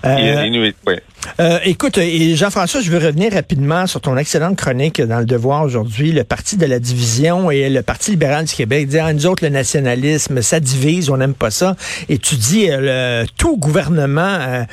Euh, 0.06 0.72
euh, 1.40 1.60
écoute, 1.64 2.00
Jean-François, 2.36 2.82
je 2.82 2.92
veux 2.92 3.04
revenir 3.04 3.34
rapidement 3.34 3.88
sur 3.88 4.00
ton 4.00 4.16
excellente 4.16 4.58
chronique 4.58 5.02
dans 5.02 5.20
le 5.20 5.26
Devoir 5.26 5.64
aujourd'hui. 5.64 6.12
Le 6.12 6.24
Parti 6.24 6.56
de 6.56 6.66
la 6.66 6.80
division 6.80 7.50
et 7.50 7.70
le 7.70 7.82
Parti 7.82 8.12
libéral 8.12 8.46
du 8.46 8.54
Québec 8.54 8.88
disent, 8.88 9.02
ah, 9.04 9.12
nous 9.12 9.26
autres, 9.26 9.44
le 9.44 9.50
nationalisme, 9.50 10.42
ça 10.42 10.60
divise, 10.60 11.10
on 11.10 11.18
n'aime 11.18 11.34
pas 11.34 11.50
ça. 11.50 11.76
Et 12.10 12.20
tu 12.20 12.36
dis, 12.36 12.70
euh, 12.70 13.24
le, 13.24 13.28
tout 13.38 13.58
gouvernement 13.58 14.66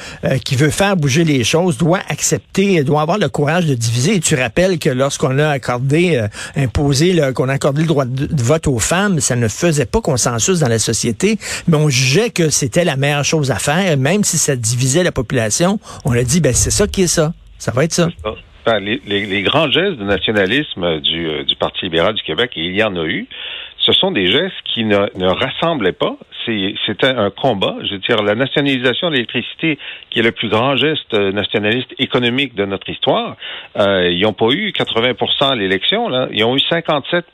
qui 0.44 0.56
veut 0.56 0.70
faire 0.70 0.96
bouger 0.96 1.24
les 1.24 1.44
choses 1.44 1.78
doit 1.78 2.00
accepter, 2.08 2.84
doit 2.84 3.02
avoir 3.02 3.18
le 3.18 3.28
courage 3.28 3.66
de 3.66 3.74
diviser. 3.74 4.16
Et 4.16 4.20
tu 4.20 4.34
rappelles 4.34 4.78
que 4.78 4.90
lorsqu'on 4.90 5.38
a 5.38 5.48
accordé, 5.48 6.22
imposé, 6.56 7.18
qu'on 7.34 7.48
a 7.48 7.54
accordé 7.54 7.82
le 7.82 7.88
droit 7.88 8.04
de, 8.04 8.28
vote 8.42 8.66
aux 8.66 8.78
femmes, 8.78 9.20
ça 9.20 9.36
ne 9.36 9.48
faisait 9.48 9.86
pas 9.86 10.00
consensus 10.00 10.60
dans 10.60 10.68
la 10.68 10.78
société, 10.78 11.38
mais 11.68 11.76
on 11.76 11.88
jugeait 11.88 12.30
que 12.30 12.50
c'était 12.50 12.84
la 12.84 12.96
meilleure 12.96 13.24
chose 13.24 13.50
à 13.50 13.56
faire, 13.56 13.96
même 13.96 14.24
si 14.24 14.38
ça 14.38 14.56
divisait 14.82 15.04
la 15.04 15.12
population, 15.12 15.78
on 16.04 16.12
a 16.12 16.24
dit, 16.24 16.40
ben 16.40 16.52
c'est 16.52 16.72
ça 16.72 16.88
qui 16.88 17.02
est 17.02 17.06
ça. 17.06 17.32
Ça 17.58 17.70
va 17.70 17.84
être 17.84 17.92
ça. 17.92 18.08
Ben, 18.66 18.80
les, 18.80 19.42
grands 19.42 19.70
gestes 19.70 19.98
de 19.98 20.04
nationalisme 20.04 21.00
du, 21.00 21.28
euh, 21.28 21.44
du 21.44 21.54
Parti 21.56 21.84
libéral 21.84 22.14
du 22.14 22.22
Québec, 22.22 22.50
et 22.56 22.64
il 22.64 22.76
y 22.76 22.82
en 22.82 22.96
a 22.96 23.04
eu, 23.04 23.26
ce 23.78 23.92
sont 23.92 24.10
des 24.12 24.26
gestes 24.26 24.54
qui 24.64 24.84
ne, 24.84 24.98
ne 25.16 25.28
rassemblaient 25.28 25.92
pas. 25.92 26.16
C'était 26.44 27.06
un 27.06 27.30
combat. 27.30 27.76
Je 27.84 27.92
veux 27.92 27.98
dire, 27.98 28.22
la 28.22 28.34
nationalisation 28.34 29.08
de 29.08 29.14
l'électricité, 29.14 29.78
qui 30.10 30.18
est 30.18 30.22
le 30.22 30.32
plus 30.32 30.48
grand 30.48 30.76
geste 30.76 31.12
nationaliste 31.14 31.92
économique 31.98 32.54
de 32.56 32.64
notre 32.64 32.88
histoire, 32.88 33.36
euh, 33.78 34.10
ils 34.10 34.22
n'ont 34.22 34.32
pas 34.32 34.50
eu 34.50 34.70
80% 34.70 35.52
à 35.52 35.54
l'élection. 35.54 36.08
Ils 36.32 36.44
ont 36.44 36.56
eu 36.56 36.60
57 36.60 37.26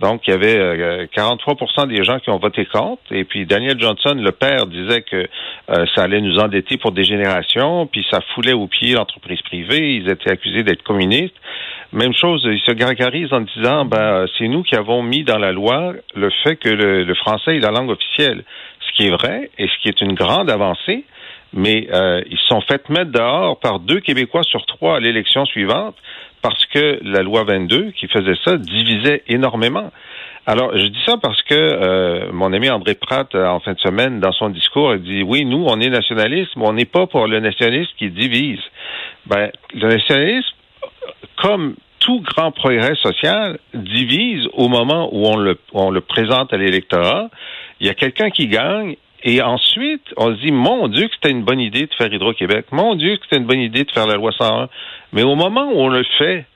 donc, 0.00 0.26
il 0.26 0.30
y 0.30 0.34
avait 0.34 1.06
43% 1.06 1.56
euh, 1.80 1.86
des 1.86 2.04
gens 2.04 2.18
qui 2.18 2.28
ont 2.28 2.38
voté 2.38 2.66
contre. 2.66 3.02
Et 3.10 3.24
puis, 3.24 3.46
Daniel 3.46 3.80
Johnson, 3.80 4.14
le 4.14 4.32
père, 4.32 4.66
disait 4.66 5.02
que 5.02 5.26
euh, 5.70 5.86
ça 5.94 6.02
allait 6.02 6.20
nous 6.20 6.38
endetter 6.38 6.76
pour 6.76 6.92
des 6.92 7.04
générations. 7.04 7.86
Puis, 7.86 8.06
ça 8.10 8.20
foulait 8.34 8.52
au 8.52 8.66
pied 8.66 8.92
l'entreprise 8.92 9.40
privée. 9.42 9.96
Ils 9.96 10.10
étaient 10.10 10.30
accusés 10.30 10.64
d'être 10.64 10.82
communistes. 10.82 11.34
Même 11.92 12.12
chose, 12.14 12.42
ils 12.44 12.60
se 12.60 12.72
gargarisent 12.72 13.32
en 13.32 13.40
disant, 13.40 13.86
ben, 13.86 14.26
c'est 14.36 14.48
nous 14.48 14.62
qui 14.62 14.76
avons 14.76 15.02
mis 15.02 15.24
dans 15.24 15.38
la 15.38 15.52
loi 15.52 15.94
le 16.14 16.30
fait 16.42 16.56
que 16.56 16.68
le, 16.68 17.14
français 17.14 17.56
est 17.56 17.60
la 17.60 17.70
langue 17.70 17.90
officielle. 17.90 18.44
Ce 18.80 18.92
qui 18.96 19.06
est 19.06 19.10
vrai 19.10 19.50
et 19.56 19.66
ce 19.66 19.82
qui 19.82 19.88
est 19.88 20.00
une 20.02 20.12
grande 20.12 20.50
avancée. 20.50 21.04
Mais 21.54 21.86
euh, 21.90 22.20
ils 22.28 22.38
sont 22.48 22.60
fait 22.60 22.86
mettre 22.90 23.12
dehors 23.12 23.58
par 23.60 23.78
deux 23.78 24.00
Québécois 24.00 24.42
sur 24.42 24.66
trois 24.66 24.96
à 24.96 25.00
l'élection 25.00 25.46
suivante 25.46 25.94
parce 26.46 26.64
que 26.66 27.00
la 27.02 27.24
loi 27.24 27.42
22 27.42 27.90
qui 27.90 28.06
faisait 28.06 28.36
ça 28.44 28.56
divisait 28.56 29.24
énormément. 29.26 29.90
Alors, 30.46 30.70
je 30.78 30.86
dis 30.86 31.02
ça 31.04 31.16
parce 31.20 31.42
que 31.42 31.54
euh, 31.54 32.30
mon 32.32 32.52
ami 32.52 32.70
André 32.70 32.94
Pratt, 32.94 33.34
euh, 33.34 33.48
en 33.48 33.58
fin 33.58 33.72
de 33.72 33.80
semaine, 33.80 34.20
dans 34.20 34.30
son 34.30 34.50
discours, 34.50 34.90
a 34.90 34.96
dit 34.96 35.24
oui, 35.24 35.44
nous, 35.44 35.64
on 35.66 35.80
est 35.80 35.88
nationalistes, 35.88 36.52
mais 36.56 36.68
on 36.68 36.72
n'est 36.74 36.84
pas 36.84 37.08
pour 37.08 37.26
le 37.26 37.40
nationalisme 37.40 37.90
qui 37.98 38.10
divise. 38.10 38.60
Ben, 39.26 39.50
le 39.74 39.88
nationalisme, 39.88 40.54
comme 41.36 41.74
tout 41.98 42.20
grand 42.20 42.52
progrès 42.52 42.94
social, 43.02 43.58
divise 43.74 44.46
au 44.52 44.68
moment 44.68 45.08
où 45.10 45.26
on 45.26 45.36
le, 45.36 45.58
on 45.72 45.90
le 45.90 46.00
présente 46.00 46.52
à 46.52 46.58
l'électorat. 46.58 47.28
Il 47.80 47.88
y 47.88 47.90
a 47.90 47.94
quelqu'un 47.94 48.30
qui 48.30 48.46
gagne 48.46 48.94
et 49.22 49.42
ensuite, 49.42 50.02
on 50.16 50.34
se 50.34 50.40
dit, 50.40 50.52
mon 50.52 50.88
Dieu, 50.88 51.08
que 51.08 51.14
c'était 51.14 51.30
une 51.30 51.44
bonne 51.44 51.60
idée 51.60 51.86
de 51.86 51.94
faire 51.94 52.12
Hydro-Québec. 52.12 52.66
Mon 52.72 52.94
Dieu, 52.94 53.16
que 53.16 53.22
c'était 53.24 53.38
une 53.38 53.46
bonne 53.46 53.60
idée 53.60 53.84
de 53.84 53.90
faire 53.90 54.06
la 54.06 54.14
loi 54.14 54.30
101. 54.32 54.68
Mais 55.12 55.22
au 55.22 55.34
moment 55.34 55.68
où 55.72 55.78
on 55.78 55.88
le 55.88 56.04
fait, 56.18 56.46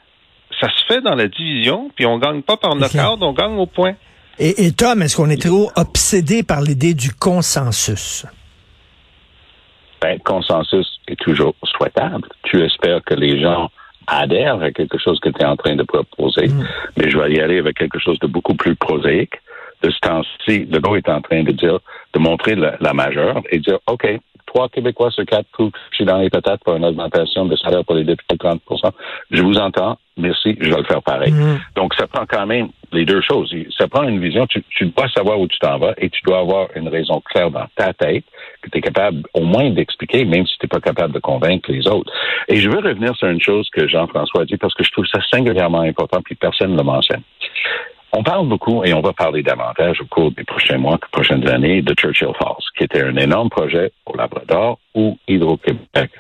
ça 0.61 0.69
se 0.69 0.85
fait 0.87 1.01
dans 1.01 1.15
la 1.15 1.29
division, 1.29 1.91
puis 1.95 2.07
on 2.07 2.19
gagne 2.19 2.43
pas 2.43 2.57
par 2.57 2.77
knockout, 2.77 3.23
on 3.23 3.33
gagne 3.33 3.57
au 3.59 3.67
point. 3.67 3.95
Et, 4.39 4.67
et 4.67 4.73
Tom, 4.73 5.03
est-ce 5.03 5.17
qu'on 5.17 5.31
est 5.31 5.41
trop 5.41 5.71
obsédé 5.77 6.43
par 6.43 6.61
l'idée 6.61 6.95
du 6.95 7.13
consensus? 7.13 8.27
Ben, 10.01 10.19
consensus 10.21 10.87
est 11.09 11.21
toujours 11.21 11.55
souhaitable. 11.65 12.29
Tu 12.45 12.63
espères 12.65 13.03
que 13.05 13.15
les 13.15 13.41
gens 13.41 13.71
adhèrent 14.07 14.63
à 14.63 14.71
quelque 14.71 14.99
chose 14.99 15.21
que 15.21 15.29
tu 15.29 15.41
es 15.41 15.45
en 15.45 15.57
train 15.57 15.77
de 15.77 15.83
proposer. 15.83 16.49
Mm. 16.49 16.67
Mais 16.97 17.11
je 17.11 17.19
vais 17.19 17.33
y 17.33 17.41
aller 17.41 17.59
avec 17.59 17.77
quelque 17.77 17.99
chose 17.99 18.19
de 18.21 18.27
beaucoup 18.27 18.55
plus 18.55 18.77
prosaïque 18.77 19.35
de 19.83 19.91
ce 19.91 19.99
temps-ci, 20.01 20.67
Legault 20.67 20.97
est 20.97 21.09
en 21.09 21.21
train 21.21 21.43
de 21.43 21.53
dire, 21.53 21.79
de 22.13 22.19
montrer 22.19 22.55
la, 22.55 22.93
majeure 22.93 23.43
et 23.51 23.59
dire, 23.59 23.79
OK, 23.87 24.07
trois 24.47 24.69
Québécois 24.69 25.11
sur 25.11 25.25
quatre 25.25 25.47
suis 25.93 26.05
dans 26.05 26.19
les 26.19 26.31
patates 26.31 26.63
pour 26.65 26.75
une 26.75 26.85
augmentation 26.85 27.45
de 27.45 27.57
salaire 27.57 27.85
pour 27.85 27.95
les 27.95 28.05
députés 28.05 28.37
de 28.37 28.45
30% 28.45 28.59
Je 29.31 29.43
vous 29.43 29.57
entends. 29.57 29.97
Merci, 30.17 30.57
je 30.61 30.69
vais 30.71 30.77
le 30.77 30.85
faire 30.85 31.03
pareil. 31.03 31.33
Mm. 31.33 31.61
Donc, 31.77 31.95
ça 31.95 32.07
prend 32.07 32.27
quand 32.27 32.45
même 32.47 32.69
les 32.93 33.05
deux 33.05 33.23
choses. 33.23 33.55
Ça 33.79 33.89
prend 33.89 34.03
une 34.03 34.21
vision. 34.21 34.47
Tu, 34.47 34.63
tu 34.71 34.87
dois 34.87 35.09
savoir 35.09 35.41
où 35.41 35.47
tu 35.47 35.59
t'en 35.61 35.79
vas 35.79 35.95
et 35.97 36.11
tu 36.11 36.21
dois 36.25 36.41
avoir 36.41 36.69
une 36.75 36.89
raison 36.89 37.23
claire 37.25 37.51
dans 37.51 37.67
ta 37.77 37.93
tête 37.95 38.25
que 38.61 38.69
tu 38.71 38.79
es 38.79 38.81
capable 38.81 39.23
au 39.35 39.43
moins 39.43 39.71
d'expliquer, 39.71 40.25
même 40.25 40.47
si 40.47 40.59
tu 40.59 40.67
n'es 40.67 40.69
pas 40.69 40.81
capable 40.81 41.15
de 41.15 41.21
convaincre 41.21 41.71
les 41.71 41.87
autres. 41.87 42.13
Et 42.49 42.57
je 42.57 42.69
veux 42.69 42.81
revenir 42.81 43.15
sur 43.17 43.29
une 43.29 43.41
chose 43.41 43.69
que 43.71 43.89
Jean-François 43.89 44.43
a 44.43 44.45
dit 44.45 44.57
parce 44.57 44.75
que 44.75 44.85
je 44.85 44.91
trouve 44.91 45.07
ça 45.07 45.21
singulièrement 45.31 45.83
important 45.83 46.21
puis 46.23 46.35
personne 46.35 46.73
ne 46.73 46.77
le 46.77 46.85
mentionne. 46.85 47.23
On 48.13 48.23
parle 48.23 48.49
beaucoup, 48.49 48.85
et 48.85 48.93
on 48.93 49.01
va 49.01 49.13
parler 49.13 49.43
davantage 49.43 50.01
au 50.01 50.07
cours 50.07 50.33
des 50.33 50.45
prochains 50.45 50.79
mois, 50.79 50.97
des 50.97 51.09
prochaines 51.13 51.49
années, 51.49 51.81
de 51.81 51.95
Churchill 51.95 52.33
Falls, 52.39 52.57
qui 52.77 52.85
était 52.85 53.03
un 53.03 53.17
énorme 53.17 53.51
projet 53.51 53.93
au 54.07 54.17
Labrador 54.17 54.79
où 54.95 55.17
Hydro-Québec 55.29 56.11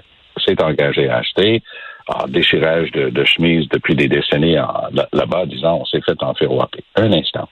s'est 0.45 0.63
engagé 0.63 1.09
à 1.09 1.19
acheter 1.19 1.63
en 2.07 2.27
déchirage 2.27 2.91
de, 2.93 3.11
de 3.11 3.25
chemises 3.25 3.69
depuis 3.69 3.95
des 3.95 4.09
décennies 4.09 4.57
là-bas, 5.13 5.47
disant 5.47 5.79
on 5.81 5.85
s'est 5.85 6.01
fait 6.01 6.21
en. 6.23 6.33
Un 6.97 7.13
instant. 7.13 7.49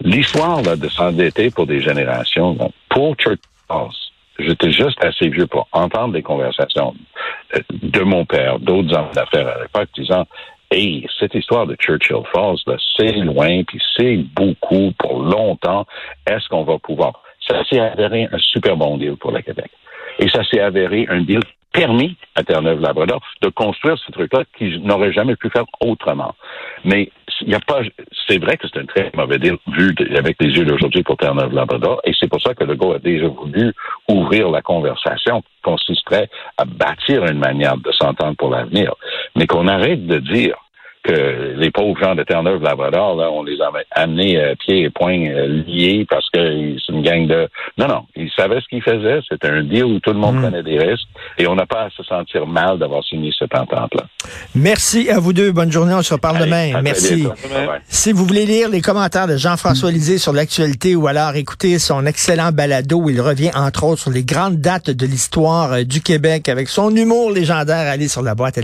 L'histoire 0.00 0.62
de 0.62 0.88
s'endetter 0.88 1.50
pour 1.50 1.66
des 1.66 1.80
générations, 1.80 2.56
pour 2.88 3.14
Churchill 3.16 3.38
Falls, 3.68 3.88
j'étais 4.38 4.72
juste 4.72 5.02
assez 5.02 5.28
vieux 5.28 5.46
pour 5.46 5.68
entendre 5.72 6.12
des 6.12 6.22
conversations 6.22 6.94
de 7.70 8.00
mon 8.00 8.24
père, 8.24 8.58
d'autres 8.58 8.94
hommes 8.94 9.10
d'affaires 9.14 9.48
à 9.48 9.62
l'époque, 9.62 9.88
disant 9.96 10.26
et 10.74 11.06
cette 11.20 11.34
histoire 11.34 11.66
de 11.66 11.76
Churchill 11.76 12.22
Falls, 12.32 12.58
c'est 12.96 13.12
loin, 13.12 13.62
puis 13.62 13.80
c'est 13.96 14.16
beaucoup 14.16 14.92
pour 14.98 15.22
longtemps. 15.22 15.86
Est-ce 16.26 16.48
qu'on 16.48 16.64
va 16.64 16.78
pouvoir? 16.78 17.22
Ça 17.48 17.64
s'est 17.66 17.78
avéré 17.78 18.28
un 18.32 18.38
super 18.38 18.76
bon 18.76 18.96
deal 18.96 19.16
pour 19.16 19.30
le 19.30 19.40
Québec. 19.40 19.70
Et 20.18 20.28
ça 20.28 20.42
s'est 20.44 20.60
avéré 20.60 21.06
un 21.08 21.20
deal 21.20 21.40
permis 21.72 22.16
à 22.34 22.42
Terre-Neuve-Labrador 22.42 23.20
de 23.42 23.48
construire 23.50 23.98
ce 23.98 24.10
truc-là 24.12 24.44
qu'ils 24.56 24.82
n'auraient 24.82 25.12
jamais 25.12 25.36
pu 25.36 25.48
faire 25.50 25.64
autrement. 25.80 26.34
Mais 26.84 27.10
il 27.40 27.50
y 27.50 27.54
a 27.54 27.60
pas, 27.60 27.80
c'est 28.28 28.38
vrai 28.38 28.56
que 28.56 28.66
c'est 28.68 28.80
un 28.80 28.86
très 28.86 29.10
mauvais 29.14 29.38
deal 29.38 29.56
vu 29.68 29.94
avec 30.16 30.36
les 30.40 30.56
yeux 30.56 30.64
d'aujourd'hui 30.64 31.02
pour 31.02 31.16
Terre-Neuve-Labrador, 31.16 32.00
et 32.04 32.12
c'est 32.18 32.28
pour 32.28 32.40
ça 32.40 32.54
que 32.54 32.64
Legault 32.64 32.94
a 32.94 32.98
déjà 32.98 33.26
voulu 33.28 33.72
ouvrir 34.08 34.50
la 34.50 34.62
conversation 34.62 35.40
qui 35.42 35.62
consisterait 35.62 36.28
à 36.58 36.64
bâtir 36.64 37.24
une 37.26 37.38
manière 37.38 37.76
de 37.76 37.90
s'entendre 37.92 38.36
pour 38.36 38.50
l'avenir, 38.50 38.94
mais 39.36 39.46
qu'on 39.46 39.66
arrête 39.66 40.06
de 40.06 40.18
dire 40.18 40.56
que 41.04 41.54
les 41.56 41.70
pauvres 41.70 41.98
gens 42.00 42.14
de 42.14 42.22
Terre-Neuve-Labrador, 42.22 43.16
là, 43.16 43.30
on 43.30 43.42
les 43.42 43.60
a 43.60 43.70
amenés 43.92 44.38
euh, 44.38 44.54
pieds 44.58 44.82
et 44.82 44.90
poings 44.90 45.28
euh, 45.28 45.62
liés 45.66 46.06
parce 46.08 46.28
que 46.30 46.40
c'est 46.78 46.92
une 46.92 47.02
gang 47.02 47.26
de... 47.26 47.48
Non, 47.78 47.86
non, 47.86 48.02
ils 48.16 48.30
savaient 48.34 48.60
ce 48.60 48.68
qu'ils 48.68 48.82
faisaient. 48.82 49.20
C'était 49.28 49.48
un 49.48 49.62
deal 49.62 49.84
où 49.84 50.00
tout 50.00 50.12
le 50.12 50.18
monde 50.18 50.36
mm. 50.36 50.42
prenait 50.42 50.62
des 50.62 50.78
risques 50.78 51.06
et 51.38 51.46
on 51.46 51.54
n'a 51.54 51.66
pas 51.66 51.82
à 51.82 51.90
se 51.90 52.02
sentir 52.02 52.46
mal 52.46 52.78
d'avoir 52.78 53.04
signé 53.04 53.30
cette 53.38 53.54
entente-là. 53.54 54.04
Merci 54.54 55.10
à 55.10 55.18
vous 55.18 55.32
deux. 55.32 55.52
Bonne 55.52 55.70
journée. 55.70 55.94
On 55.94 56.02
se 56.02 56.14
reparle 56.14 56.38
demain. 56.38 56.80
Merci. 56.82 57.28
Si 57.86 58.12
vous 58.12 58.24
voulez 58.24 58.46
lire 58.46 58.70
les 58.70 58.80
commentaires 58.80 59.26
de 59.26 59.36
Jean-François 59.36 59.90
Lisée 59.90 60.18
sur 60.18 60.32
l'actualité 60.32 60.96
ou 60.96 61.06
alors 61.06 61.36
écouter 61.36 61.78
son 61.78 62.06
excellent 62.06 62.50
balado 62.50 62.98
où 62.98 63.10
il 63.10 63.20
revient 63.20 63.50
entre 63.54 63.84
autres 63.84 64.02
sur 64.02 64.10
les 64.10 64.24
grandes 64.24 64.56
dates 64.56 64.90
de 64.90 65.06
l'histoire 65.06 65.72
euh, 65.72 65.84
du 65.84 66.00
Québec 66.00 66.48
avec 66.48 66.68
son 66.68 66.94
humour 66.94 67.30
légendaire, 67.30 67.90
allez 67.90 68.08
sur 68.08 68.22
la 68.22 68.34
boîte 68.34 68.58